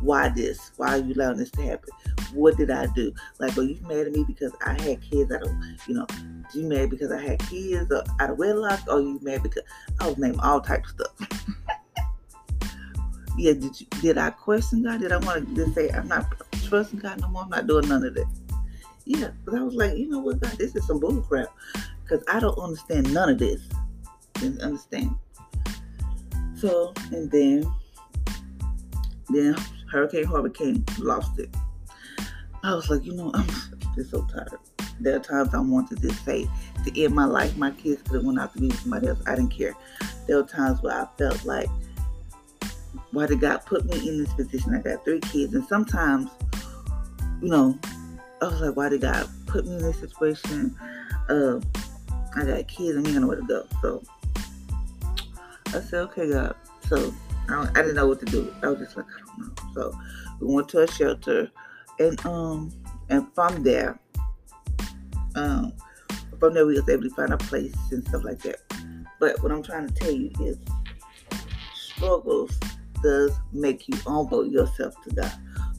why 0.00 0.28
this? 0.28 0.72
Why 0.76 0.98
are 0.98 0.98
you 0.98 1.14
allowing 1.14 1.38
this 1.38 1.50
to 1.52 1.62
happen? 1.62 1.90
What 2.32 2.56
did 2.56 2.70
I 2.70 2.86
do? 2.94 3.12
Like, 3.38 3.56
are 3.58 3.62
you 3.62 3.78
mad 3.82 4.06
at 4.06 4.12
me 4.12 4.24
because 4.26 4.52
I 4.64 4.80
had 4.80 5.02
kids 5.02 5.30
out 5.32 5.42
of, 5.42 5.52
you 5.86 5.94
know, 5.94 6.06
you 6.54 6.66
mad 6.66 6.90
because 6.90 7.12
I 7.12 7.20
had 7.20 7.38
kids 7.40 7.90
out 7.92 8.30
of 8.30 8.38
wedlock? 8.38 8.80
Or 8.88 9.00
you 9.00 9.18
mad 9.22 9.42
because 9.42 9.62
I 10.00 10.08
was 10.08 10.18
naming 10.18 10.40
all 10.40 10.60
types 10.60 10.92
of 10.98 11.06
stuff? 11.06 11.48
yeah, 13.36 13.52
did 13.52 13.80
you, 13.80 13.86
did 14.00 14.18
I 14.18 14.30
question 14.30 14.82
God? 14.82 15.00
Did 15.00 15.12
I 15.12 15.18
want 15.18 15.48
to 15.48 15.54
just 15.54 15.74
say 15.74 15.90
I'm 15.90 16.08
not 16.08 16.26
trusting 16.66 17.00
God 17.00 17.20
no 17.20 17.28
more? 17.28 17.42
I'm 17.42 17.50
not 17.50 17.66
doing 17.66 17.88
none 17.88 18.04
of 18.04 18.14
that. 18.14 18.26
Yeah, 19.04 19.30
because 19.44 19.58
I 19.58 19.62
was 19.62 19.74
like, 19.74 19.96
you 19.96 20.08
know 20.08 20.20
what, 20.20 20.40
God, 20.40 20.52
this 20.52 20.76
is 20.76 20.86
some 20.86 21.00
bull 21.00 21.20
crap. 21.22 21.48
Because 22.02 22.24
I 22.28 22.40
don't 22.40 22.58
understand 22.58 23.12
none 23.12 23.30
of 23.30 23.38
this. 23.38 23.60
Didn't 24.34 24.60
understand. 24.60 25.16
So, 26.56 26.92
and 27.12 27.30
then, 27.30 27.70
then 29.30 29.56
Hurricane 29.90 30.24
Harvey 30.24 30.50
came, 30.50 30.84
lost 30.98 31.38
it. 31.38 31.54
I 32.62 32.74
was 32.74 32.90
like, 32.90 33.04
you 33.04 33.14
know, 33.14 33.30
I'm 33.34 33.46
just 33.94 34.10
so 34.10 34.22
tired. 34.26 34.58
There 35.00 35.16
are 35.16 35.20
times 35.20 35.54
I 35.54 35.60
wanted 35.60 36.02
to 36.02 36.12
say 36.12 36.46
to 36.84 37.02
end 37.02 37.14
my 37.14 37.24
life. 37.24 37.56
My 37.56 37.70
kids 37.70 38.02
could 38.02 38.16
have 38.16 38.24
went 38.24 38.38
out 38.38 38.52
to 38.52 38.60
be 38.60 38.68
with 38.68 38.80
somebody 38.80 39.08
else. 39.08 39.20
I 39.26 39.34
didn't 39.34 39.50
care. 39.50 39.74
There 40.26 40.36
were 40.36 40.46
times 40.46 40.82
where 40.82 40.94
I 40.94 41.06
felt 41.16 41.44
like, 41.44 41.68
why 43.12 43.26
did 43.26 43.40
God 43.40 43.64
put 43.66 43.86
me 43.86 44.08
in 44.08 44.18
this 44.18 44.32
position? 44.34 44.74
I 44.74 44.80
got 44.80 45.04
three 45.04 45.20
kids, 45.20 45.54
and 45.54 45.66
sometimes, 45.66 46.30
you 47.40 47.48
know, 47.48 47.78
I 48.42 48.46
was 48.46 48.60
like, 48.60 48.76
why 48.76 48.88
did 48.90 49.00
God 49.00 49.28
put 49.46 49.66
me 49.66 49.76
in 49.76 49.82
this 49.82 49.98
situation? 49.98 50.76
Uh, 51.28 51.60
I 52.36 52.44
got 52.44 52.68
kids 52.68 52.96
and 52.96 53.04
don't 53.04 53.20
know 53.20 53.26
where 53.26 53.36
to 53.36 53.46
go. 53.46 53.66
So 53.80 54.02
I 55.68 55.80
said, 55.80 56.00
okay, 56.02 56.30
God. 56.30 56.54
So 56.88 57.12
I, 57.50 57.68
I, 57.74 57.82
didn't 57.82 57.94
know 57.94 58.06
what 58.06 58.20
to 58.20 58.26
do. 58.26 58.54
I 58.62 58.68
was 58.68 58.78
just 58.78 58.96
like, 58.96 59.06
I 59.06 59.36
don't 59.36 59.38
know. 59.38 59.72
So 59.74 59.98
we 60.40 60.54
went 60.54 60.68
to 60.70 60.82
a 60.82 60.86
shelter, 60.86 61.50
and 61.98 62.26
um, 62.26 62.72
and 63.08 63.26
from 63.34 63.62
there, 63.62 63.98
um, 65.34 65.72
from 66.38 66.54
there 66.54 66.66
we 66.66 66.74
was 66.74 66.88
able 66.88 67.04
to 67.04 67.10
find 67.10 67.32
a 67.32 67.38
place 67.38 67.74
and 67.90 68.06
stuff 68.08 68.24
like 68.24 68.40
that. 68.42 68.56
But 69.18 69.42
what 69.42 69.52
I'm 69.52 69.62
trying 69.62 69.88
to 69.88 69.94
tell 69.94 70.10
you 70.10 70.30
is, 70.40 70.58
struggles 71.74 72.58
does 73.02 73.32
make 73.52 73.88
you 73.88 73.96
humble 74.06 74.46
yourself 74.46 74.94
to 75.04 75.14
God. 75.14 75.32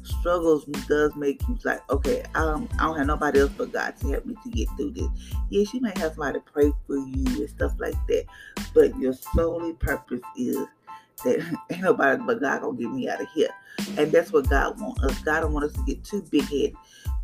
Struggles 0.04 0.66
does 0.88 1.16
make 1.16 1.42
you 1.48 1.58
like, 1.64 1.88
okay, 1.90 2.24
um, 2.36 2.68
I 2.80 2.86
don't 2.86 2.98
have 2.98 3.08
nobody 3.08 3.40
else 3.40 3.52
but 3.58 3.72
God 3.72 3.96
to 3.98 4.10
help 4.10 4.26
me 4.26 4.36
to 4.44 4.50
get 4.50 4.68
through 4.78 4.92
this. 4.92 5.08
Yes, 5.50 5.74
you 5.74 5.82
may 5.82 5.92
have 5.98 6.14
somebody 6.14 6.40
pray 6.52 6.72
for 6.86 6.98
you 6.98 7.26
and 7.26 7.50
stuff 7.50 7.74
like 7.80 7.96
that, 8.08 8.26
but 8.74 8.98
your 9.00 9.14
solely 9.14 9.74
purpose 9.74 10.22
is 10.38 10.68
that 11.24 11.58
ain't 11.72 11.82
nobody 11.82 12.22
but 12.26 12.42
God 12.42 12.62
gonna 12.62 12.78
get 12.78 12.92
me 12.92 13.10
out 13.10 13.22
of 13.22 13.28
here. 13.34 13.50
And 13.98 14.12
that's 14.12 14.32
what 14.32 14.50
God 14.50 14.80
wants 14.80 15.04
us. 15.04 15.20
God 15.20 15.42
don't 15.42 15.54
want 15.54 15.66
us 15.66 15.74
to 15.74 15.84
get 15.86 16.04
too 16.04 16.22
big 16.30 16.44
headed 16.44 16.76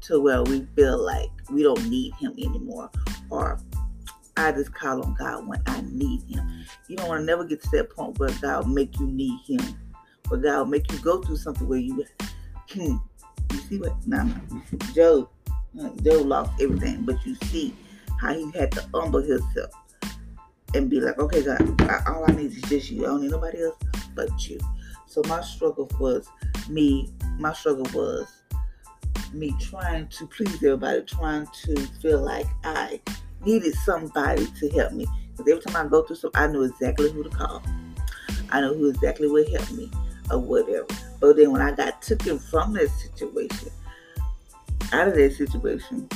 to 0.02 0.20
where 0.20 0.44
we 0.44 0.66
feel 0.76 0.98
like 0.98 1.30
we 1.52 1.64
don't 1.64 1.88
need 1.90 2.14
him 2.16 2.34
anymore. 2.38 2.90
Or 3.30 3.60
I 4.36 4.52
just 4.52 4.74
call 4.74 5.04
on 5.04 5.16
God 5.16 5.48
when 5.48 5.62
I 5.66 5.82
need 5.82 6.24
him. 6.24 6.66
You 6.88 6.98
don't 6.98 7.08
want 7.08 7.22
to 7.22 7.26
never 7.26 7.44
get 7.44 7.62
to 7.64 7.70
that 7.72 7.90
point 7.90 8.18
where 8.20 8.30
God 8.42 8.70
make 8.70 9.00
you 9.00 9.08
need 9.08 9.40
him. 9.46 9.62
But 10.30 10.44
God 10.44 10.60
will 10.60 10.66
make 10.66 10.92
you 10.92 11.00
go 11.00 11.22
through 11.22 11.38
something 11.38 11.68
where 11.68 11.80
you 11.80 12.06
you 12.76 13.00
see 13.70 13.78
what 13.78 13.94
no 14.06 14.24
no 14.24 14.62
Job 14.94 15.30
Job 16.02 16.26
lost 16.26 16.52
everything, 16.62 17.04
but 17.04 17.24
you 17.26 17.36
see 17.46 17.76
how 18.20 18.34
he 18.34 18.52
had 18.52 18.72
to 18.74 18.88
humble 18.94 19.22
himself 19.22 19.72
and 20.74 20.90
be 20.90 21.00
like, 21.00 21.18
okay, 21.18 21.44
God, 21.44 21.62
all 22.08 22.26
I 22.28 22.34
need 22.34 22.52
is 22.52 22.62
just 22.64 22.92
you. 22.92 23.06
I 23.06 23.08
don't 23.08 23.22
need 23.22 23.32
nobody 23.32 23.64
else 23.64 23.76
but 24.18 24.50
you. 24.50 24.60
So 25.06 25.22
my 25.28 25.42
struggle 25.42 25.90
was 26.00 26.28
me. 26.68 27.10
My 27.40 27.54
struggle 27.54 27.88
was 27.94 28.28
me 29.34 29.56
trying 29.62 30.08
to 30.10 30.28
please 30.28 30.56
everybody, 30.56 31.04
trying 31.04 31.48
to 31.64 31.76
feel 32.02 32.22
like 32.22 32.48
I 32.66 33.00
needed 33.46 33.74
somebody 33.76 34.48
to 34.48 34.70
help 34.70 34.92
me. 34.92 35.08
Because 35.32 35.52
every 35.52 35.64
time 35.64 35.86
I 35.86 35.90
go 35.90 36.02
through 36.02 36.18
something, 36.18 36.42
I 36.42 36.48
knew 36.48 36.64
exactly 36.64 37.12
who 37.12 37.24
to 37.24 37.30
call. 37.30 37.64
I 38.50 38.62
know 38.62 38.74
who 38.74 38.90
exactly 38.90 39.28
would 39.28 39.48
help 39.50 39.72
me 39.72 39.92
or 40.32 40.40
whatever. 40.40 40.88
But 41.20 41.38
then 41.38 41.52
when 41.52 41.62
I 41.62 41.72
got 41.72 42.02
taken 42.02 42.40
from 42.40 42.74
that 42.74 42.90
situation, 42.90 43.70
out 44.92 45.08
of 45.08 45.16
that 45.16 45.34
situation, 45.34 46.10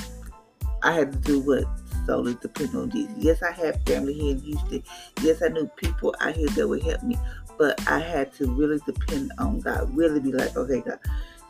I 0.84 0.94
had 0.94 1.12
to 1.12 1.20
do 1.20 1.40
what 1.42 1.66
solely 2.06 2.36
depend 2.42 2.76
on 2.76 2.90
Jesus. 2.90 3.14
Yes, 3.18 3.44
I 3.44 3.52
had 3.52 3.86
family 3.88 4.14
here 4.14 4.32
in 4.32 4.40
Houston. 4.40 4.84
Yes, 5.22 5.42
I 5.44 5.50
knew 5.50 5.68
people 5.76 6.16
out 6.20 6.36
here 6.36 6.48
that 6.50 6.68
would 6.68 6.84
help 6.84 7.04
me. 7.04 7.18
But 7.58 7.88
I 7.88 8.00
had 8.00 8.34
to 8.36 8.48
really 8.52 8.80
depend 8.86 9.32
on 9.38 9.60
God. 9.60 9.96
Really 9.96 10.20
be 10.20 10.32
like, 10.32 10.56
okay, 10.56 10.82
God, 10.82 11.00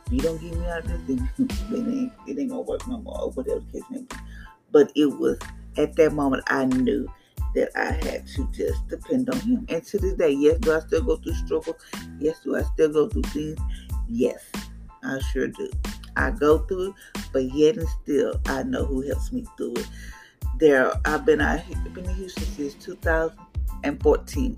if 0.05 0.13
you 0.13 0.19
don't 0.19 0.41
get 0.41 0.53
me 0.53 0.65
out 0.67 0.85
of 0.85 1.07
this, 1.07 1.17
then 1.17 1.29
it 1.39 1.93
ain't, 1.93 2.13
it 2.27 2.39
ain't 2.39 2.49
gonna 2.49 2.61
work 2.61 2.87
no 2.87 2.97
more, 2.99 3.21
or 3.21 3.31
whatever 3.31 3.59
the 3.59 3.79
case 3.79 3.89
may 3.89 3.99
be. 3.99 4.15
But 4.71 4.91
it 4.95 5.05
was 5.05 5.39
at 5.77 5.95
that 5.95 6.13
moment 6.13 6.43
I 6.47 6.65
knew 6.65 7.07
that 7.55 7.69
I 7.75 7.91
had 8.05 8.27
to 8.27 8.47
just 8.51 8.87
depend 8.87 9.29
on 9.29 9.39
Him. 9.41 9.65
And 9.69 9.83
to 9.85 9.97
this 9.99 10.13
day, 10.13 10.31
yes, 10.31 10.57
do 10.59 10.73
I 10.73 10.79
still 10.79 11.03
go 11.03 11.17
through 11.17 11.33
struggles? 11.33 11.75
Yes, 12.19 12.39
do 12.43 12.55
I 12.55 12.63
still 12.63 12.91
go 12.91 13.09
through 13.09 13.23
things? 13.23 13.59
Yes, 14.07 14.43
I 15.03 15.19
sure 15.31 15.47
do. 15.47 15.69
I 16.15 16.31
go 16.31 16.59
through 16.59 16.89
it, 16.89 17.21
but 17.31 17.43
yet 17.45 17.77
and 17.77 17.87
still, 18.03 18.39
I 18.45 18.63
know 18.63 18.85
who 18.85 19.01
helps 19.01 19.31
me 19.31 19.45
through 19.57 19.75
it 19.75 19.87
there. 20.61 20.93
I've 21.05 21.25
been 21.25 21.41
out 21.41 21.61
been 21.93 22.05
in 22.05 22.15
Houston 22.15 22.45
since 22.45 22.75
2014. 23.83 24.57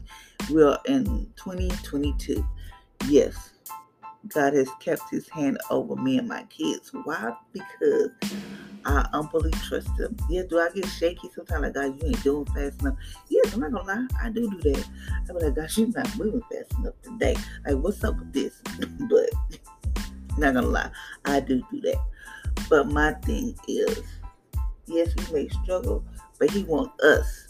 We 0.52 0.64
are 0.64 0.80
in 0.86 1.06
2022. 1.36 2.46
Yes, 3.08 3.52
God 4.30 4.54
has 4.54 4.70
kept 4.80 5.10
His 5.10 5.28
hand 5.30 5.58
over 5.70 5.96
me 5.96 6.18
and 6.18 6.28
my 6.28 6.44
kids. 6.44 6.92
Why? 7.04 7.34
Because 7.52 8.10
I 8.86 9.08
humbly 9.14 9.52
trust 9.68 9.88
Him. 10.00 10.16
Yeah, 10.30 10.44
do 10.50 10.60
I 10.60 10.70
get 10.70 10.86
shaky 10.88 11.30
sometimes? 11.34 11.64
Like 11.64 11.74
God, 11.74 12.02
you 12.02 12.08
ain't 12.08 12.24
doing 12.24 12.46
fast 12.46 12.82
enough. 12.82 12.96
Yes, 13.30 13.54
I'm 13.54 13.62
not 13.62 13.72
gonna 13.72 13.88
lie, 13.88 14.08
I 14.22 14.30
do 14.30 14.50
do 14.50 14.72
that. 14.72 14.88
I'm 15.30 15.38
like, 15.38 15.56
God, 15.56 15.78
you're 15.78 15.88
not 15.90 16.18
moving 16.18 16.44
fast 16.52 16.74
enough 16.80 16.94
today. 17.02 17.36
Like, 17.66 17.78
what's 17.78 18.04
up 18.04 18.18
with 18.18 18.34
this? 18.34 18.62
but 19.10 19.30
not 20.38 20.54
gonna 20.54 20.68
lie, 20.68 20.90
I 21.26 21.40
do 21.40 21.64
do 21.72 21.82
that. 21.82 22.02
But 22.70 22.88
my 22.88 23.14
thing 23.14 23.56
is 23.68 24.04
Yes, 24.86 25.14
we 25.16 25.34
may 25.34 25.50
struggle, 25.50 26.04
but 26.40 26.50
He 26.52 26.64
wants 26.64 27.02
us 27.04 27.43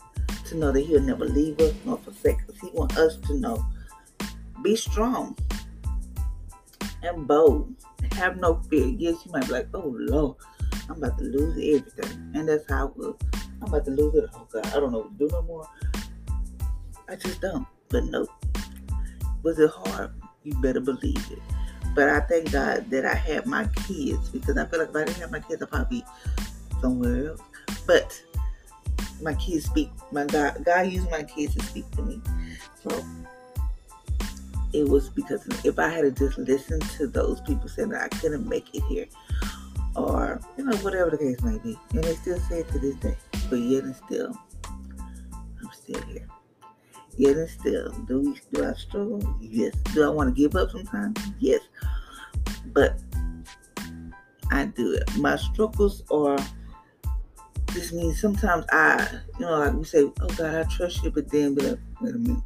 to 0.45 0.55
know 0.55 0.71
that 0.71 0.81
He'll 0.81 1.01
never 1.01 1.25
leave 1.25 1.59
us 1.59 1.73
nor 1.85 1.97
forsake 1.97 2.39
us. 2.49 2.55
He 2.61 2.69
wants 2.73 2.97
us 2.97 3.17
to 3.27 3.33
know 3.35 3.65
be 4.63 4.75
strong 4.75 5.37
and 7.03 7.27
bold. 7.27 7.75
Have 8.13 8.37
no 8.37 8.61
fear. 8.69 8.87
Yes, 8.87 9.25
you 9.25 9.31
might 9.31 9.45
be 9.45 9.53
like, 9.53 9.67
oh 9.73 9.93
Lord, 9.95 10.37
I'm 10.89 10.97
about 10.97 11.17
to 11.17 11.23
lose 11.25 11.55
everything. 11.57 12.31
And 12.33 12.47
that's 12.47 12.69
how 12.69 12.87
I 12.87 12.91
was. 12.95 13.15
I'm 13.61 13.67
about 13.67 13.85
to 13.85 13.91
lose 13.91 14.15
it. 14.15 14.29
Oh 14.33 14.47
God, 14.51 14.65
I 14.67 14.79
don't 14.79 14.91
know 14.91 14.99
what 14.99 15.17
to 15.17 15.27
do 15.27 15.31
no 15.31 15.41
more. 15.43 15.67
I 17.09 17.15
just 17.15 17.41
don't. 17.41 17.67
But 17.89 18.05
no. 18.05 18.27
Was 19.43 19.59
it 19.59 19.69
hard? 19.69 20.11
You 20.43 20.53
better 20.61 20.79
believe 20.79 21.31
it. 21.31 21.39
But 21.95 22.09
I 22.09 22.21
thank 22.21 22.51
God 22.51 22.89
that 22.89 23.05
I 23.05 23.13
had 23.13 23.45
my 23.45 23.65
kids 23.85 24.29
because 24.29 24.57
I 24.57 24.65
feel 24.65 24.79
like 24.79 24.89
if 24.89 24.95
I 24.95 25.03
didn't 25.05 25.19
have 25.19 25.31
my 25.31 25.39
kids, 25.39 25.61
I'd 25.61 25.69
probably 25.69 25.99
be 25.99 26.05
somewhere 26.81 27.29
else. 27.29 27.41
But 27.85 28.21
my 29.23 29.33
kids 29.35 29.65
speak. 29.65 29.89
My 30.11 30.25
God, 30.25 30.63
God 30.65 30.87
used 30.87 31.09
my 31.09 31.23
kids 31.23 31.55
to 31.55 31.63
speak 31.63 31.89
to 31.91 32.01
me. 32.01 32.21
So 32.83 33.03
it 34.73 34.87
was 34.87 35.09
because 35.09 35.47
if 35.63 35.79
I 35.79 35.87
had 35.87 36.01
to 36.01 36.11
just 36.11 36.37
listened 36.37 36.81
to 36.97 37.07
those 37.07 37.39
people 37.41 37.69
saying 37.69 37.89
that 37.89 38.03
I 38.03 38.07
couldn't 38.17 38.47
make 38.47 38.73
it 38.75 38.83
here, 38.83 39.05
or 39.95 40.41
you 40.57 40.65
know 40.65 40.75
whatever 40.77 41.11
the 41.11 41.17
case 41.17 41.41
may 41.41 41.57
be, 41.59 41.77
and 41.91 42.03
they 42.03 42.15
still 42.15 42.39
say 42.39 42.59
it 42.59 42.67
to 42.69 42.79
this 42.79 42.95
day. 42.95 43.15
But 43.49 43.59
yet 43.59 43.83
and 43.83 43.95
still, 43.95 44.37
I'm 44.65 45.71
still 45.71 46.01
here. 46.03 46.27
Yet 47.15 47.37
and 47.37 47.49
still, 47.49 47.91
do 48.07 48.21
we 48.21 48.41
do 48.51 48.65
I 48.65 48.73
struggle? 48.73 49.37
Yes. 49.39 49.75
Do 49.93 50.03
I 50.03 50.09
want 50.09 50.35
to 50.35 50.41
give 50.41 50.55
up 50.55 50.71
sometimes? 50.71 51.19
Yes. 51.39 51.61
But 52.67 52.99
I 54.51 54.65
do 54.65 54.93
it. 54.93 55.17
My 55.17 55.35
struggles 55.35 56.03
are 56.11 56.37
this 57.73 57.91
means 57.91 58.21
sometimes 58.21 58.65
I, 58.71 59.07
you 59.39 59.45
know, 59.45 59.57
like 59.57 59.73
we 59.73 59.83
say, 59.83 60.03
oh 60.03 60.27
God, 60.37 60.55
I 60.55 60.63
trust 60.63 61.03
you, 61.03 61.11
but 61.11 61.29
then 61.29 61.55
like, 61.55 61.79
wait 62.01 62.15
a 62.15 62.17
minute, 62.17 62.43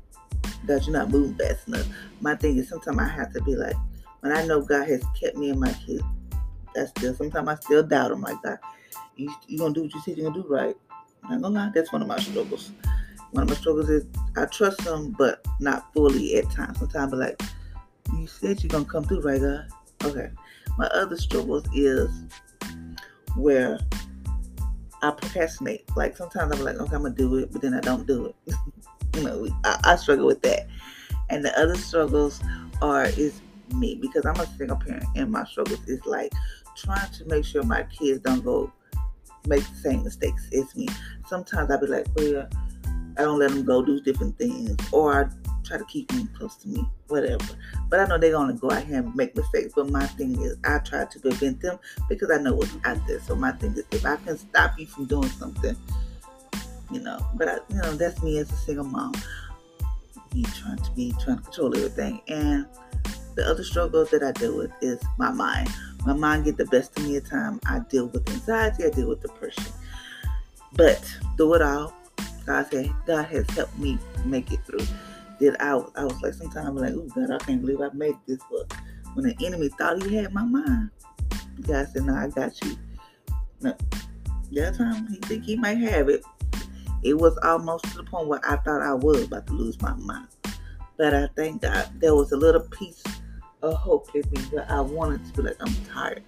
God, 0.65 0.83
you're 0.85 0.93
not 0.97 1.09
moving 1.09 1.35
fast 1.35 1.67
enough. 1.67 1.87
My 2.21 2.35
thing 2.35 2.57
is 2.57 2.69
sometimes 2.69 2.99
I 2.99 3.07
have 3.07 3.33
to 3.33 3.41
be 3.41 3.55
like, 3.55 3.75
when 4.21 4.31
I 4.31 4.45
know 4.45 4.61
God 4.61 4.87
has 4.87 5.03
kept 5.19 5.37
me 5.37 5.49
and 5.49 5.59
my 5.59 5.73
kids, 5.85 6.03
that's 6.73 6.91
still 6.91 7.13
sometimes 7.15 7.47
I 7.47 7.55
still 7.55 7.83
doubt 7.83 8.11
him 8.11 8.21
like 8.21 8.41
God, 8.43 8.57
you 9.15 9.33
you 9.47 9.57
gonna 9.57 9.73
do 9.73 9.83
what 9.83 9.93
you 9.93 10.01
said 10.01 10.17
you're 10.17 10.29
gonna 10.29 10.43
do, 10.43 10.49
right? 10.49 10.75
I'm 11.23 11.41
not 11.41 11.41
gonna 11.41 11.65
lie, 11.65 11.71
that's 11.73 11.91
one 11.91 12.01
of 12.01 12.07
my 12.07 12.19
struggles. 12.19 12.71
One 13.31 13.43
of 13.43 13.49
my 13.49 13.55
struggles 13.55 13.89
is 13.89 14.05
I 14.37 14.45
trust 14.45 14.81
him, 14.81 15.11
but 15.17 15.45
not 15.59 15.93
fully 15.93 16.35
at 16.37 16.49
times. 16.51 16.79
Sometimes 16.79 17.13
I 17.13 17.15
be 17.15 17.17
like, 17.17 17.41
you 18.13 18.27
said 18.27 18.63
you're 18.63 18.69
gonna 18.69 18.85
come 18.85 19.03
through, 19.03 19.21
right, 19.21 19.41
God? 19.41 19.67
Okay. 20.03 20.29
My 20.77 20.85
other 20.87 21.17
struggles 21.17 21.65
is 21.73 22.09
where 23.35 23.79
I 25.01 25.11
procrastinate. 25.11 25.85
Like 25.95 26.17
sometimes 26.17 26.53
I'm 26.53 26.63
like, 26.63 26.75
okay, 26.75 26.95
I'm 26.95 27.03
gonna 27.03 27.13
do 27.13 27.35
it, 27.37 27.51
but 27.51 27.61
then 27.61 27.73
I 27.73 27.81
don't 27.81 28.07
do 28.07 28.27
it. 28.27 28.55
you 29.15 29.23
know, 29.23 29.47
I, 29.63 29.79
I, 29.83 29.95
struggle 29.95 30.25
with 30.25 30.41
that. 30.41 30.67
And 31.29 31.43
the 31.43 31.57
other 31.59 31.75
struggles 31.75 32.41
are 32.81 33.05
is 33.05 33.41
me 33.75 33.95
because 33.95 34.25
I'm 34.25 34.39
a 34.39 34.47
single 34.57 34.77
parent, 34.77 35.05
and 35.15 35.31
my 35.31 35.43
struggles 35.45 35.87
is 35.87 36.05
like 36.05 36.31
trying 36.75 37.11
to 37.11 37.25
make 37.25 37.45
sure 37.45 37.63
my 37.63 37.83
kids 37.83 38.21
don't 38.21 38.43
go 38.43 38.71
make 39.47 39.67
the 39.67 39.75
same 39.75 40.03
mistakes 40.03 40.47
as 40.53 40.75
me. 40.75 40.87
Sometimes 41.27 41.71
I'll 41.71 41.79
be 41.79 41.87
like, 41.87 42.07
well, 42.15 42.47
I 43.17 43.21
don't 43.21 43.39
let 43.39 43.51
them 43.51 43.65
go 43.65 43.83
do 43.83 43.99
different 44.01 44.37
things, 44.37 44.77
or 44.91 45.25
I 45.25 45.46
try 45.67 45.77
to 45.77 45.85
keep 45.85 46.11
me 46.13 46.27
close 46.37 46.55
to 46.57 46.67
me, 46.67 46.85
whatever. 47.07 47.45
But 47.89 47.99
I 47.99 48.05
know 48.05 48.17
they're 48.17 48.31
gonna 48.31 48.53
go 48.53 48.71
out 48.71 48.83
here 48.83 48.99
and 48.99 49.15
make 49.15 49.35
mistakes. 49.35 49.73
But 49.75 49.89
my 49.89 50.05
thing 50.05 50.41
is, 50.41 50.57
I 50.63 50.79
try 50.79 51.05
to 51.05 51.19
prevent 51.19 51.61
them 51.61 51.79
because 52.09 52.31
I 52.31 52.37
know 52.37 52.55
what's 52.55 52.73
out 52.85 53.05
there. 53.07 53.19
So 53.19 53.35
my 53.35 53.51
thing 53.53 53.73
is, 53.73 53.83
if 53.91 54.05
I 54.05 54.15
can 54.17 54.37
stop 54.37 54.79
you 54.79 54.87
from 54.87 55.05
doing 55.05 55.29
something, 55.29 55.75
you 56.91 57.01
know. 57.01 57.19
But 57.35 57.49
I, 57.49 57.55
you 57.69 57.81
know, 57.81 57.93
that's 57.93 58.23
me 58.23 58.37
as 58.39 58.51
a 58.51 58.55
single 58.55 58.85
mom. 58.85 59.13
Me 60.33 60.43
trying 60.55 60.77
to 60.77 60.91
be 60.91 61.13
trying 61.23 61.37
to 61.37 61.43
control 61.43 61.75
everything, 61.75 62.21
and 62.27 62.65
the 63.35 63.45
other 63.45 63.63
struggle 63.63 64.05
that 64.05 64.23
I 64.23 64.31
deal 64.31 64.57
with 64.57 64.71
is 64.81 65.01
my 65.17 65.31
mind. 65.31 65.69
My 66.05 66.13
mind 66.13 66.45
get 66.45 66.57
the 66.57 66.65
best 66.65 66.97
of 66.97 67.05
me 67.05 67.17
at 67.17 67.25
time. 67.25 67.59
I 67.65 67.79
deal 67.79 68.07
with 68.07 68.29
anxiety. 68.29 68.85
I 68.85 68.89
deal 68.89 69.09
with 69.09 69.21
depression. 69.21 69.65
But 70.73 70.99
through 71.37 71.55
it 71.55 71.61
all, 71.61 71.93
God 72.45 72.67
said 72.71 72.93
God 73.05 73.25
has 73.25 73.49
helped 73.51 73.77
me 73.77 73.99
make 74.25 74.51
it 74.51 74.59
through 74.65 74.85
that 75.39 75.61
I, 75.61 75.71
I 75.99 76.03
was 76.05 76.21
like, 76.21 76.33
sometimes 76.33 76.67
I'm 76.67 76.75
like, 76.75 76.93
oh 76.93 77.07
God, 77.15 77.31
I 77.31 77.37
can't 77.43 77.61
believe 77.61 77.81
I 77.81 77.89
made 77.93 78.15
this. 78.25 78.39
But 78.51 78.73
when 79.13 79.25
the 79.25 79.45
enemy 79.45 79.69
thought 79.69 80.03
he 80.03 80.15
had 80.15 80.33
my 80.33 80.43
mind, 80.43 80.89
God 81.61 81.87
said, 81.89 82.03
no, 82.03 82.15
I 82.15 82.27
got 82.29 82.63
you. 82.63 82.77
No, 83.61 83.75
that 84.51 84.75
time 84.75 85.07
he 85.07 85.17
think 85.17 85.43
he 85.43 85.55
might 85.55 85.77
have 85.79 86.09
it. 86.09 86.23
It 87.03 87.17
was 87.17 87.37
almost 87.43 87.85
to 87.85 87.97
the 87.97 88.03
point 88.03 88.27
where 88.27 88.41
I 88.43 88.57
thought 88.57 88.81
I 88.81 88.93
was 88.93 89.23
about 89.23 89.47
to 89.47 89.53
lose 89.53 89.79
my 89.81 89.93
mind. 89.93 90.27
But 90.97 91.13
I 91.13 91.29
thank 91.35 91.61
God 91.61 91.89
there 91.99 92.15
was 92.15 92.31
a 92.31 92.37
little 92.37 92.61
piece 92.61 93.03
of 93.61 93.73
hope 93.75 94.09
in 94.15 94.23
me 94.31 94.41
that 94.53 94.69
I 94.69 94.81
wanted 94.81 95.25
to 95.25 95.33
be 95.33 95.47
like, 95.47 95.57
I'm 95.59 95.73
tired. 95.85 96.23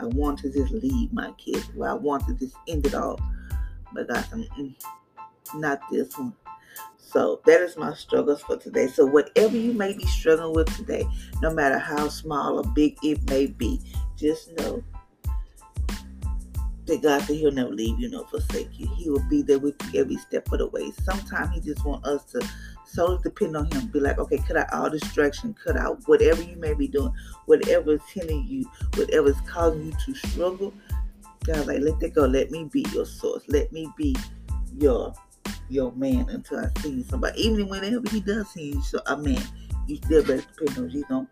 I 0.00 0.06
want 0.06 0.38
to 0.40 0.50
just 0.50 0.72
leave 0.72 1.12
my 1.12 1.30
kids. 1.32 1.64
Where 1.74 1.90
I 1.90 1.94
want 1.94 2.26
to 2.26 2.34
just 2.34 2.56
end 2.66 2.86
it 2.86 2.94
all. 2.94 3.20
But 3.92 4.08
God 4.08 4.24
said, 4.30 4.48
not 5.54 5.80
this 5.90 6.16
one. 6.18 6.34
So 6.96 7.40
that 7.46 7.60
is 7.60 7.76
my 7.76 7.94
struggles 7.94 8.42
for 8.42 8.56
today. 8.56 8.88
So 8.88 9.06
whatever 9.06 9.56
you 9.56 9.72
may 9.72 9.96
be 9.96 10.04
struggling 10.06 10.52
with 10.52 10.76
today, 10.76 11.06
no 11.40 11.52
matter 11.54 11.78
how 11.78 12.08
small 12.08 12.58
or 12.58 12.64
big 12.72 12.96
it 13.04 13.28
may 13.30 13.46
be, 13.46 13.80
just 14.16 14.52
know 14.58 14.82
that 16.86 17.02
God 17.02 17.22
said 17.22 17.36
He'll 17.36 17.52
never 17.52 17.70
leave 17.70 17.98
you 17.98 18.10
nor 18.10 18.26
forsake 18.26 18.68
you. 18.78 18.88
He 18.96 19.08
will 19.08 19.24
be 19.30 19.42
there 19.42 19.58
with 19.58 19.74
you 19.92 20.00
every 20.00 20.16
step 20.16 20.50
of 20.52 20.58
the 20.58 20.66
way. 20.68 20.90
Sometimes 21.02 21.54
He 21.54 21.60
just 21.60 21.84
want 21.84 22.04
us 22.04 22.24
to 22.32 22.46
solely 22.84 23.18
depend 23.22 23.56
on 23.56 23.70
Him. 23.70 23.86
Be 23.86 24.00
like, 24.00 24.18
okay, 24.18 24.38
cut 24.38 24.56
out 24.56 24.72
all 24.72 24.90
distraction, 24.90 25.54
cut 25.54 25.76
out 25.76 26.02
whatever 26.06 26.42
you 26.42 26.56
may 26.56 26.74
be 26.74 26.88
doing, 26.88 27.12
whatever 27.46 27.92
is 27.92 28.02
hindering 28.12 28.46
you, 28.46 28.64
whatever 28.94 29.30
is 29.30 29.40
causing 29.46 29.86
you 29.86 29.92
to 30.04 30.14
struggle. 30.28 30.74
God's 31.44 31.66
like, 31.66 31.80
let 31.80 32.00
that 32.00 32.14
go. 32.14 32.26
Let 32.26 32.50
me 32.50 32.68
be 32.72 32.84
your 32.92 33.06
source. 33.06 33.42
Let 33.48 33.70
me 33.72 33.88
be 33.96 34.16
your 34.78 35.14
your 35.74 35.92
man 35.92 36.28
until 36.30 36.60
I 36.60 36.80
see 36.80 37.02
somebody. 37.02 37.40
Even 37.42 37.68
whenever 37.68 38.08
he 38.08 38.20
does 38.20 38.48
see 38.50 38.72
you, 38.72 38.82
so 38.82 39.00
a 39.06 39.16
man, 39.16 39.42
you 39.86 39.96
still 39.96 40.22
better 40.22 40.44
depend 40.56 40.78
on 40.78 40.90
you. 40.90 41.04
Don't, 41.08 41.28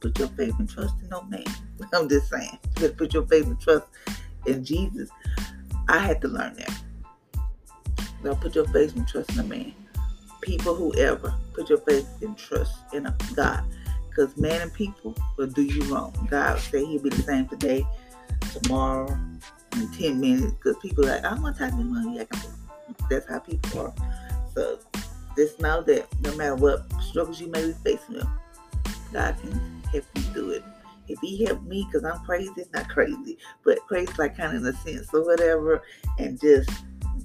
put 0.00 0.18
your 0.18 0.28
faith 0.28 0.54
and 0.58 0.68
trust 0.68 0.94
in 1.02 1.08
no 1.10 1.22
man. 1.22 1.44
I'm 1.92 2.08
just 2.08 2.30
saying. 2.30 2.58
Better 2.76 2.92
put 2.94 3.12
your 3.12 3.26
faith 3.26 3.46
and 3.46 3.60
trust 3.60 3.86
in 4.46 4.64
Jesus. 4.64 5.10
I 5.88 5.98
had 5.98 6.20
to 6.22 6.28
learn 6.28 6.54
that. 6.54 6.82
Don't 8.22 8.40
put 8.40 8.54
your 8.54 8.66
faith 8.68 8.96
and 8.96 9.06
trust 9.06 9.30
in 9.32 9.40
a 9.40 9.44
man. 9.44 9.74
People, 10.40 10.74
whoever, 10.74 11.34
put 11.52 11.68
your 11.68 11.78
faith 11.78 12.08
and 12.22 12.36
trust 12.38 12.74
in 12.92 13.06
a 13.06 13.16
God. 13.34 13.64
Because 14.08 14.36
man 14.36 14.60
and 14.60 14.72
people 14.72 15.14
will 15.36 15.48
do 15.48 15.62
you 15.62 15.82
wrong. 15.84 16.14
God 16.30 16.58
say 16.58 16.84
he'll 16.84 17.02
be 17.02 17.10
the 17.10 17.22
same 17.22 17.48
today, 17.48 17.86
tomorrow, 18.62 19.18
in 19.74 19.88
10 19.92 20.20
minutes. 20.20 20.52
Because 20.54 20.76
people 20.78 21.04
are 21.06 21.16
like, 21.16 21.24
I'm 21.24 21.40
going 21.40 21.54
to 21.54 21.58
talk 21.58 21.70
to 21.70 21.76
him. 21.76 22.51
That's 23.12 23.28
how 23.28 23.40
people 23.40 23.80
are. 23.80 23.94
So 24.54 24.78
just 25.36 25.60
know 25.60 25.82
that 25.82 26.06
no 26.22 26.34
matter 26.36 26.56
what 26.56 26.90
struggles 27.02 27.40
you 27.40 27.48
may 27.48 27.66
be 27.66 27.72
facing 27.84 28.22
God 29.12 29.36
can 29.40 29.82
help 29.92 30.04
you 30.14 30.22
through 30.22 30.50
it. 30.50 30.64
If 31.08 31.18
He 31.20 31.44
helped 31.44 31.64
me, 31.64 31.86
because 31.90 32.04
I'm 32.04 32.24
crazy, 32.24 32.50
it's 32.56 32.72
not 32.72 32.88
crazy, 32.88 33.36
but 33.64 33.78
crazy 33.86 34.12
like 34.18 34.36
kind 34.36 34.56
of 34.56 34.62
in 34.62 34.68
a 34.68 34.76
sense 34.78 35.08
or 35.12 35.26
whatever, 35.26 35.82
and 36.18 36.40
just 36.40 36.70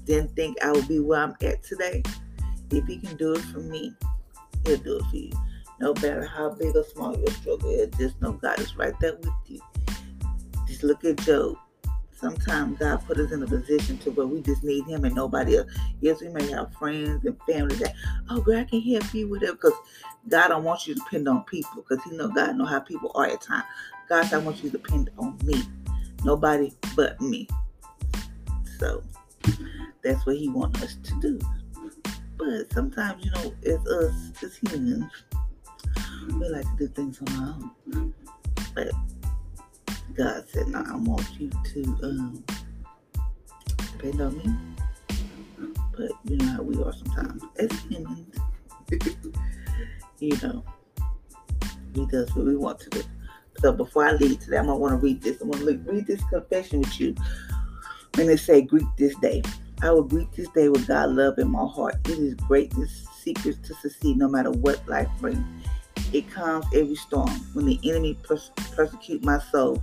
didn't 0.04 0.34
think 0.36 0.62
I 0.62 0.72
would 0.72 0.88
be 0.88 1.00
where 1.00 1.20
I'm 1.22 1.34
at 1.40 1.62
today. 1.62 2.02
If 2.70 2.86
He 2.86 2.98
can 2.98 3.16
do 3.16 3.32
it 3.32 3.40
for 3.40 3.60
me, 3.60 3.94
He'll 4.66 4.76
do 4.76 4.98
it 4.98 5.04
for 5.10 5.16
you. 5.16 5.32
No 5.80 5.94
matter 5.94 6.26
how 6.26 6.50
big 6.50 6.76
or 6.76 6.84
small 6.84 7.16
your 7.16 7.30
struggle 7.30 7.70
is, 7.70 7.88
just 7.98 8.20
know 8.20 8.32
God 8.32 8.58
is 8.58 8.76
right 8.76 8.98
there 9.00 9.16
with 9.16 9.30
you. 9.46 9.60
Just 10.66 10.82
look 10.82 11.04
at 11.04 11.16
Job 11.18 11.56
sometimes 12.18 12.78
God 12.78 13.04
put 13.06 13.18
us 13.18 13.30
in 13.32 13.42
a 13.42 13.46
position 13.46 13.98
to 13.98 14.10
where 14.10 14.26
we 14.26 14.42
just 14.42 14.64
need 14.64 14.84
Him 14.86 15.04
and 15.04 15.14
nobody 15.14 15.58
else. 15.58 15.70
Yes, 16.00 16.20
we 16.20 16.28
may 16.28 16.50
have 16.50 16.74
friends 16.74 17.24
and 17.24 17.36
family 17.44 17.76
that, 17.76 17.94
oh, 18.28 18.40
God, 18.40 18.56
I 18.56 18.64
can 18.64 18.80
help 18.82 19.14
you 19.14 19.28
with 19.28 19.42
it 19.42 19.52
because 19.52 19.74
God 20.28 20.48
don't 20.48 20.64
want 20.64 20.86
you 20.86 20.94
to 20.94 21.00
depend 21.00 21.28
on 21.28 21.44
people 21.44 21.70
because 21.76 22.02
He 22.04 22.16
know 22.16 22.28
God 22.28 22.56
know 22.56 22.64
how 22.64 22.80
people 22.80 23.12
are 23.14 23.26
at 23.26 23.40
times. 23.40 23.64
God, 24.08 24.32
I 24.32 24.38
want 24.38 24.62
you 24.62 24.70
to 24.70 24.78
depend 24.78 25.10
on 25.18 25.38
me, 25.44 25.62
nobody 26.24 26.72
but 26.96 27.20
me. 27.20 27.48
So 28.78 29.02
that's 30.02 30.26
what 30.26 30.36
He 30.36 30.48
wants 30.48 30.82
us 30.82 30.96
to 31.04 31.20
do. 31.20 31.38
But 32.36 32.72
sometimes, 32.72 33.24
you 33.24 33.30
know, 33.32 33.54
as 33.66 33.86
us 33.86 34.42
as 34.42 34.56
humans, 34.56 35.10
we 36.34 36.48
like 36.48 36.64
to 36.64 36.76
do 36.78 36.88
things 36.88 37.20
on 37.20 37.42
our 37.42 37.56
own. 37.94 38.14
But 38.74 38.92
God 40.14 40.44
said, 40.48 40.68
"No, 40.68 40.84
I 40.86 40.96
want 40.96 41.26
you 41.38 41.50
to 41.50 41.82
um, 42.02 42.44
depend 43.92 44.20
on 44.20 44.38
me." 44.38 44.54
But 45.96 46.10
you 46.24 46.36
know 46.36 46.46
how 46.46 46.62
we 46.62 46.82
are 46.82 46.92
sometimes 46.92 47.42
as 47.58 47.70
humans. 47.82 48.36
you 50.20 50.36
know, 50.42 50.64
He 51.94 52.06
does 52.06 52.34
what 52.34 52.46
we 52.46 52.56
want 52.56 52.80
to 52.80 52.90
do. 52.90 53.02
So 53.60 53.72
before 53.72 54.06
I 54.06 54.12
leave 54.12 54.38
today, 54.40 54.58
I'm 54.58 54.66
gonna 54.66 54.78
want 54.78 54.92
to 54.92 55.04
read 55.04 55.20
this. 55.20 55.40
I'm 55.40 55.50
gonna 55.50 55.64
read 55.64 56.06
this 56.06 56.22
confession 56.24 56.80
with 56.80 57.00
you. 57.00 57.14
When 58.14 58.26
they 58.26 58.36
say, 58.36 58.62
"Greet 58.62 58.86
this 58.96 59.14
day," 59.16 59.42
I 59.82 59.90
will 59.90 60.02
greet 60.02 60.32
this 60.32 60.48
day 60.50 60.68
with 60.68 60.86
God 60.88 61.10
love 61.10 61.38
in 61.38 61.50
my 61.50 61.66
heart. 61.66 61.96
It 62.06 62.18
is 62.18 62.34
greatness, 62.34 63.06
secrets 63.22 63.58
to 63.68 63.74
succeed, 63.74 64.16
no 64.16 64.28
matter 64.28 64.50
what 64.50 64.86
life 64.88 65.08
brings. 65.20 65.44
It 66.12 66.30
calms 66.30 66.66
every 66.74 66.94
storm. 66.94 67.30
When 67.52 67.66
the 67.66 67.78
enemy 67.84 68.18
pers- 68.22 68.50
persecute 68.74 69.24
my 69.24 69.38
soul, 69.52 69.82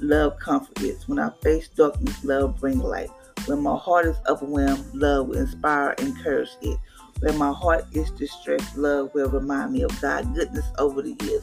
love 0.00 0.38
comforts. 0.38 1.08
When 1.08 1.18
I 1.18 1.30
face 1.42 1.68
darkness, 1.68 2.22
love 2.24 2.60
brings 2.60 2.82
light. 2.82 3.10
When 3.46 3.62
my 3.62 3.76
heart 3.76 4.06
is 4.06 4.16
overwhelmed, 4.28 4.84
love 4.94 5.28
will 5.28 5.38
inspire 5.38 5.94
and 5.98 6.08
encourage 6.08 6.50
it. 6.62 6.78
When 7.20 7.38
my 7.38 7.52
heart 7.52 7.86
is 7.92 8.10
distressed, 8.12 8.76
love 8.76 9.10
will 9.14 9.28
remind 9.28 9.72
me 9.72 9.82
of 9.82 10.00
God's 10.00 10.28
goodness 10.28 10.66
over 10.78 11.02
the 11.02 11.16
years. 11.24 11.42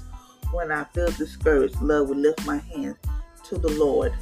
When 0.51 0.71
I 0.71 0.85
feel 0.93 1.09
discouraged, 1.11 1.81
love 1.81 2.09
will 2.09 2.17
lift 2.17 2.45
my 2.45 2.57
hands 2.57 2.97
to 3.45 3.57
the 3.57 3.71
Lord 3.71 4.13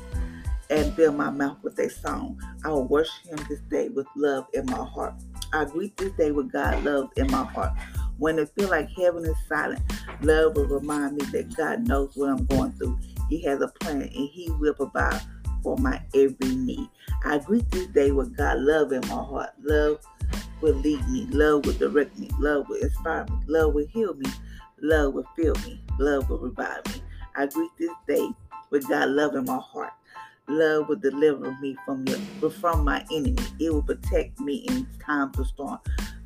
and 0.69 0.93
fill 0.93 1.11
my 1.11 1.29
mouth 1.29 1.57
with 1.61 1.77
a 1.79 1.89
song. 1.89 2.39
I 2.63 2.69
will 2.69 2.87
worship 2.87 3.25
Him 3.27 3.45
this 3.49 3.59
day 3.69 3.89
with 3.89 4.07
love 4.15 4.47
in 4.53 4.65
my 4.67 4.83
heart. 4.83 5.13
I 5.53 5.65
greet 5.65 5.97
this 5.97 6.13
day 6.13 6.31
with 6.31 6.51
God 6.51 6.83
love 6.85 7.11
in 7.17 7.29
my 7.29 7.43
heart. 7.43 7.73
When 8.21 8.38
it 8.38 8.51
feels 8.55 8.69
like 8.69 8.88
heaven 8.91 9.25
is 9.25 9.36
silent, 9.49 9.81
love 10.21 10.55
will 10.55 10.67
remind 10.67 11.15
me 11.17 11.25
that 11.31 11.57
God 11.57 11.88
knows 11.88 12.12
what 12.13 12.29
I'm 12.29 12.45
going 12.45 12.71
through. 12.73 12.99
He 13.27 13.41
has 13.45 13.60
a 13.62 13.67
plan 13.79 14.03
and 14.03 14.12
He 14.12 14.51
will 14.60 14.75
provide 14.75 15.19
for 15.63 15.75
my 15.77 15.99
every 16.13 16.55
need. 16.55 16.88
I 17.25 17.39
greet 17.39 17.67
this 17.71 17.88
day 17.88 18.12
with 18.12 18.38
God 18.38 18.60
love 18.60 18.91
in 18.91 19.01
my 19.07 19.23
heart. 19.23 19.49
Love 19.63 20.05
will 20.62 20.75
lead 20.75 21.03
me. 21.10 21.25
Love 21.31 21.65
will 21.65 21.73
direct 21.73 22.15
me. 22.19 22.29
Love 22.38 22.69
will 22.69 22.79
inspire 22.79 23.25
me. 23.25 23.38
Love 23.47 23.73
will 23.73 23.88
heal 23.88 24.13
me. 24.13 24.29
Love 24.84 25.15
will 25.15 25.25
fill 25.36 25.55
me. 25.65 25.81
Love 25.97 26.29
will 26.29 26.38
revive 26.38 26.86
me. 26.93 27.01
I 27.36 27.47
greet 27.47 27.71
this 27.79 27.89
day 28.07 28.29
with 28.69 28.88
God 28.88 29.10
love 29.10 29.34
in 29.34 29.45
my 29.45 29.57
heart. 29.57 29.93
Love 30.47 30.89
will 30.89 30.95
deliver 30.95 31.57
me 31.60 31.75
from 31.86 32.05
your 32.05 32.51
from 32.51 32.86
my 32.86 33.03
enemy. 33.12 33.43
It 33.60 33.73
will 33.73 33.81
protect 33.81 34.39
me 34.39 34.57
in 34.69 34.86
times 35.03 35.39
of 35.39 35.47
storm. 35.47 35.79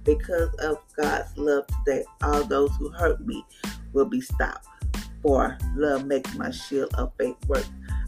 Because 0.05 0.53
of 0.59 0.77
God's 0.95 1.35
love 1.35 1.65
today, 1.67 2.05
all 2.21 2.43
those 2.43 2.71
who 2.77 2.89
hurt 2.89 3.25
me 3.25 3.43
will 3.91 4.05
be 4.05 4.21
stopped. 4.21 4.67
For 5.21 5.57
love 5.75 6.05
makes 6.05 6.35
my 6.35 6.51
shield 6.51 6.93
of 6.93 7.11
faith 7.17 7.35
work. 7.47 7.65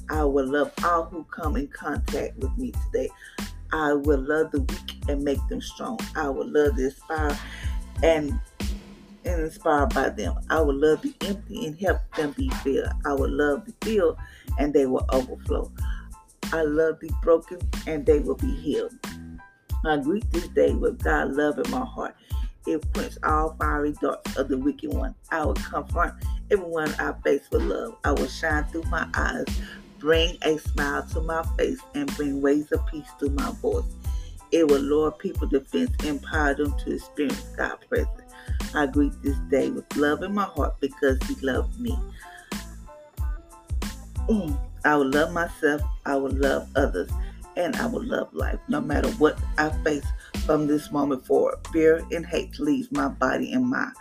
I 0.09 0.23
will 0.23 0.45
love 0.47 0.71
all 0.83 1.05
who 1.05 1.23
come 1.25 1.55
in 1.57 1.67
contact 1.67 2.37
with 2.37 2.55
me 2.57 2.71
today. 2.85 3.09
I 3.73 3.93
will 3.93 4.19
love 4.19 4.51
the 4.51 4.61
weak 4.61 5.09
and 5.09 5.23
make 5.23 5.45
them 5.49 5.59
strong. 5.59 5.99
I 6.15 6.29
will 6.29 6.47
love 6.47 6.75
the 6.75 6.85
inspired 6.85 7.37
and, 8.03 8.39
and 9.25 9.41
inspired 9.41 9.93
by 9.93 10.09
them. 10.09 10.35
I 10.49 10.61
will 10.61 10.75
love 10.75 11.01
the 11.01 11.13
empty 11.21 11.65
and 11.65 11.77
help 11.79 11.99
them 12.15 12.31
be 12.37 12.49
filled. 12.63 12.89
I 13.05 13.13
will 13.13 13.31
love 13.31 13.65
the 13.65 13.73
filled 13.85 14.17
and 14.59 14.73
they 14.73 14.85
will 14.85 15.05
overflow. 15.11 15.71
I 16.53 16.61
love 16.61 16.99
the 17.01 17.11
broken 17.23 17.59
and 17.87 18.05
they 18.05 18.19
will 18.19 18.35
be 18.35 18.55
healed. 18.55 18.93
I 19.87 19.97
greet 19.97 20.29
this 20.31 20.47
day 20.49 20.73
with 20.73 21.03
God 21.03 21.33
love 21.33 21.59
in 21.59 21.69
my 21.71 21.85
heart. 21.85 22.15
It 22.65 22.83
quench 22.93 23.13
all 23.23 23.55
fiery 23.59 23.93
darts 24.01 24.35
of 24.35 24.49
the 24.49 24.57
wicked 24.57 24.93
one. 24.93 25.15
I 25.31 25.45
will 25.45 25.53
confront 25.53 26.13
everyone 26.51 26.93
I 26.99 27.13
face 27.23 27.47
with 27.51 27.61
love. 27.63 27.95
I 28.03 28.11
will 28.11 28.27
shine 28.27 28.65
through 28.65 28.83
my 28.83 29.07
eyes, 29.13 29.45
bring 29.99 30.37
a 30.41 30.57
smile 30.57 31.07
to 31.13 31.21
my 31.21 31.43
face, 31.57 31.79
and 31.95 32.13
bring 32.15 32.41
ways 32.41 32.71
of 32.71 32.85
peace 32.87 33.09
to 33.19 33.29
my 33.29 33.51
voice. 33.61 33.85
It 34.51 34.67
will 34.67 34.81
lower 34.81 35.11
people's 35.11 35.51
defense 35.51 35.91
and 35.99 36.21
empower 36.21 36.55
them 36.55 36.77
to 36.79 36.95
experience 36.95 37.41
God's 37.55 37.85
presence. 37.85 38.33
I 38.75 38.85
greet 38.87 39.13
this 39.21 39.37
day 39.49 39.69
with 39.69 39.95
love 39.95 40.23
in 40.23 40.33
my 40.33 40.45
heart 40.45 40.75
because 40.79 41.21
He 41.23 41.35
loved 41.35 41.79
me. 41.79 41.97
Mm. 44.29 44.57
I 44.85 44.95
will 44.95 45.09
love 45.09 45.33
myself, 45.33 45.81
I 46.05 46.15
will 46.15 46.31
love 46.31 46.69
others, 46.75 47.09
and 47.57 47.75
I 47.75 47.87
will 47.87 48.03
love 48.03 48.33
life 48.33 48.59
no 48.67 48.79
matter 48.79 49.09
what 49.13 49.39
I 49.57 49.69
face 49.83 50.05
from 50.45 50.67
this 50.67 50.91
moment 50.91 51.25
forward. 51.25 51.55
Fear 51.73 52.05
and 52.11 52.25
hate 52.25 52.57
leaves 52.59 52.91
my 52.91 53.07
body 53.07 53.53
and 53.53 53.67
my 53.67 53.91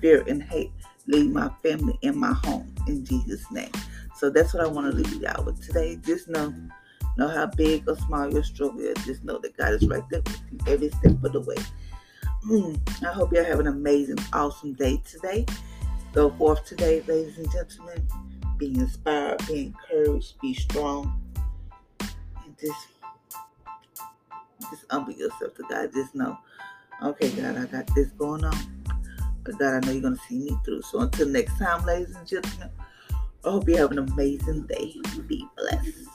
Fear 0.00 0.24
and 0.28 0.42
hate 0.42 0.70
leave 1.06 1.30
my 1.30 1.50
family 1.62 1.98
and 2.02 2.16
my 2.16 2.32
home 2.44 2.74
in 2.86 3.04
Jesus' 3.04 3.50
name. 3.50 3.72
So 4.16 4.30
that's 4.30 4.52
what 4.52 4.62
I 4.62 4.66
want 4.66 4.90
to 4.90 4.96
leave 4.96 5.12
you 5.14 5.26
out 5.26 5.46
with 5.46 5.64
today. 5.64 5.96
Just 5.96 6.28
know, 6.28 6.52
know 7.16 7.28
how 7.28 7.46
big 7.46 7.88
or 7.88 7.96
small 7.96 8.30
your 8.30 8.42
struggle 8.42 8.80
is. 8.80 9.02
Just 9.04 9.24
know 9.24 9.38
that 9.38 9.56
God 9.56 9.72
is 9.72 9.86
right 9.86 10.02
there 10.10 10.20
with 10.20 10.40
you 10.50 10.58
every 10.66 10.90
step 10.90 11.22
of 11.24 11.32
the 11.32 11.40
way. 11.40 11.56
Mm, 12.46 13.06
I 13.06 13.12
hope 13.12 13.32
you 13.32 13.38
all 13.38 13.44
have 13.44 13.60
an 13.60 13.66
amazing, 13.66 14.18
awesome 14.32 14.74
day 14.74 15.02
today. 15.08 15.46
Go 16.12 16.30
forth 16.30 16.64
today, 16.66 17.02
ladies 17.06 17.38
and 17.38 17.50
gentlemen. 17.50 18.06
Be 18.58 18.74
inspired, 18.74 19.44
be 19.46 19.72
encouraged, 19.90 20.38
be 20.40 20.54
strong, 20.54 21.20
and 22.00 22.58
just 22.58 22.88
just 24.70 24.84
humble 24.90 25.12
yourself 25.12 25.54
to 25.54 25.64
God. 25.68 25.92
Just 25.92 26.14
know, 26.14 26.38
okay, 27.02 27.30
God, 27.30 27.56
I 27.56 27.66
got 27.66 27.94
this 27.94 28.08
going 28.08 28.44
on. 28.44 28.56
But 29.44 29.58
God, 29.58 29.74
I 29.74 29.86
know 29.86 29.92
you're 29.92 30.02
going 30.02 30.16
to 30.16 30.22
see 30.28 30.38
me 30.38 30.56
through. 30.64 30.82
So 30.82 31.00
until 31.00 31.28
next 31.28 31.58
time, 31.58 31.84
ladies 31.84 32.16
and 32.16 32.26
gentlemen, 32.26 32.70
I 33.44 33.50
hope 33.50 33.68
you 33.68 33.76
have 33.76 33.90
an 33.92 33.98
amazing 33.98 34.66
day. 34.66 34.94
Be 35.26 35.46
blessed. 35.56 36.13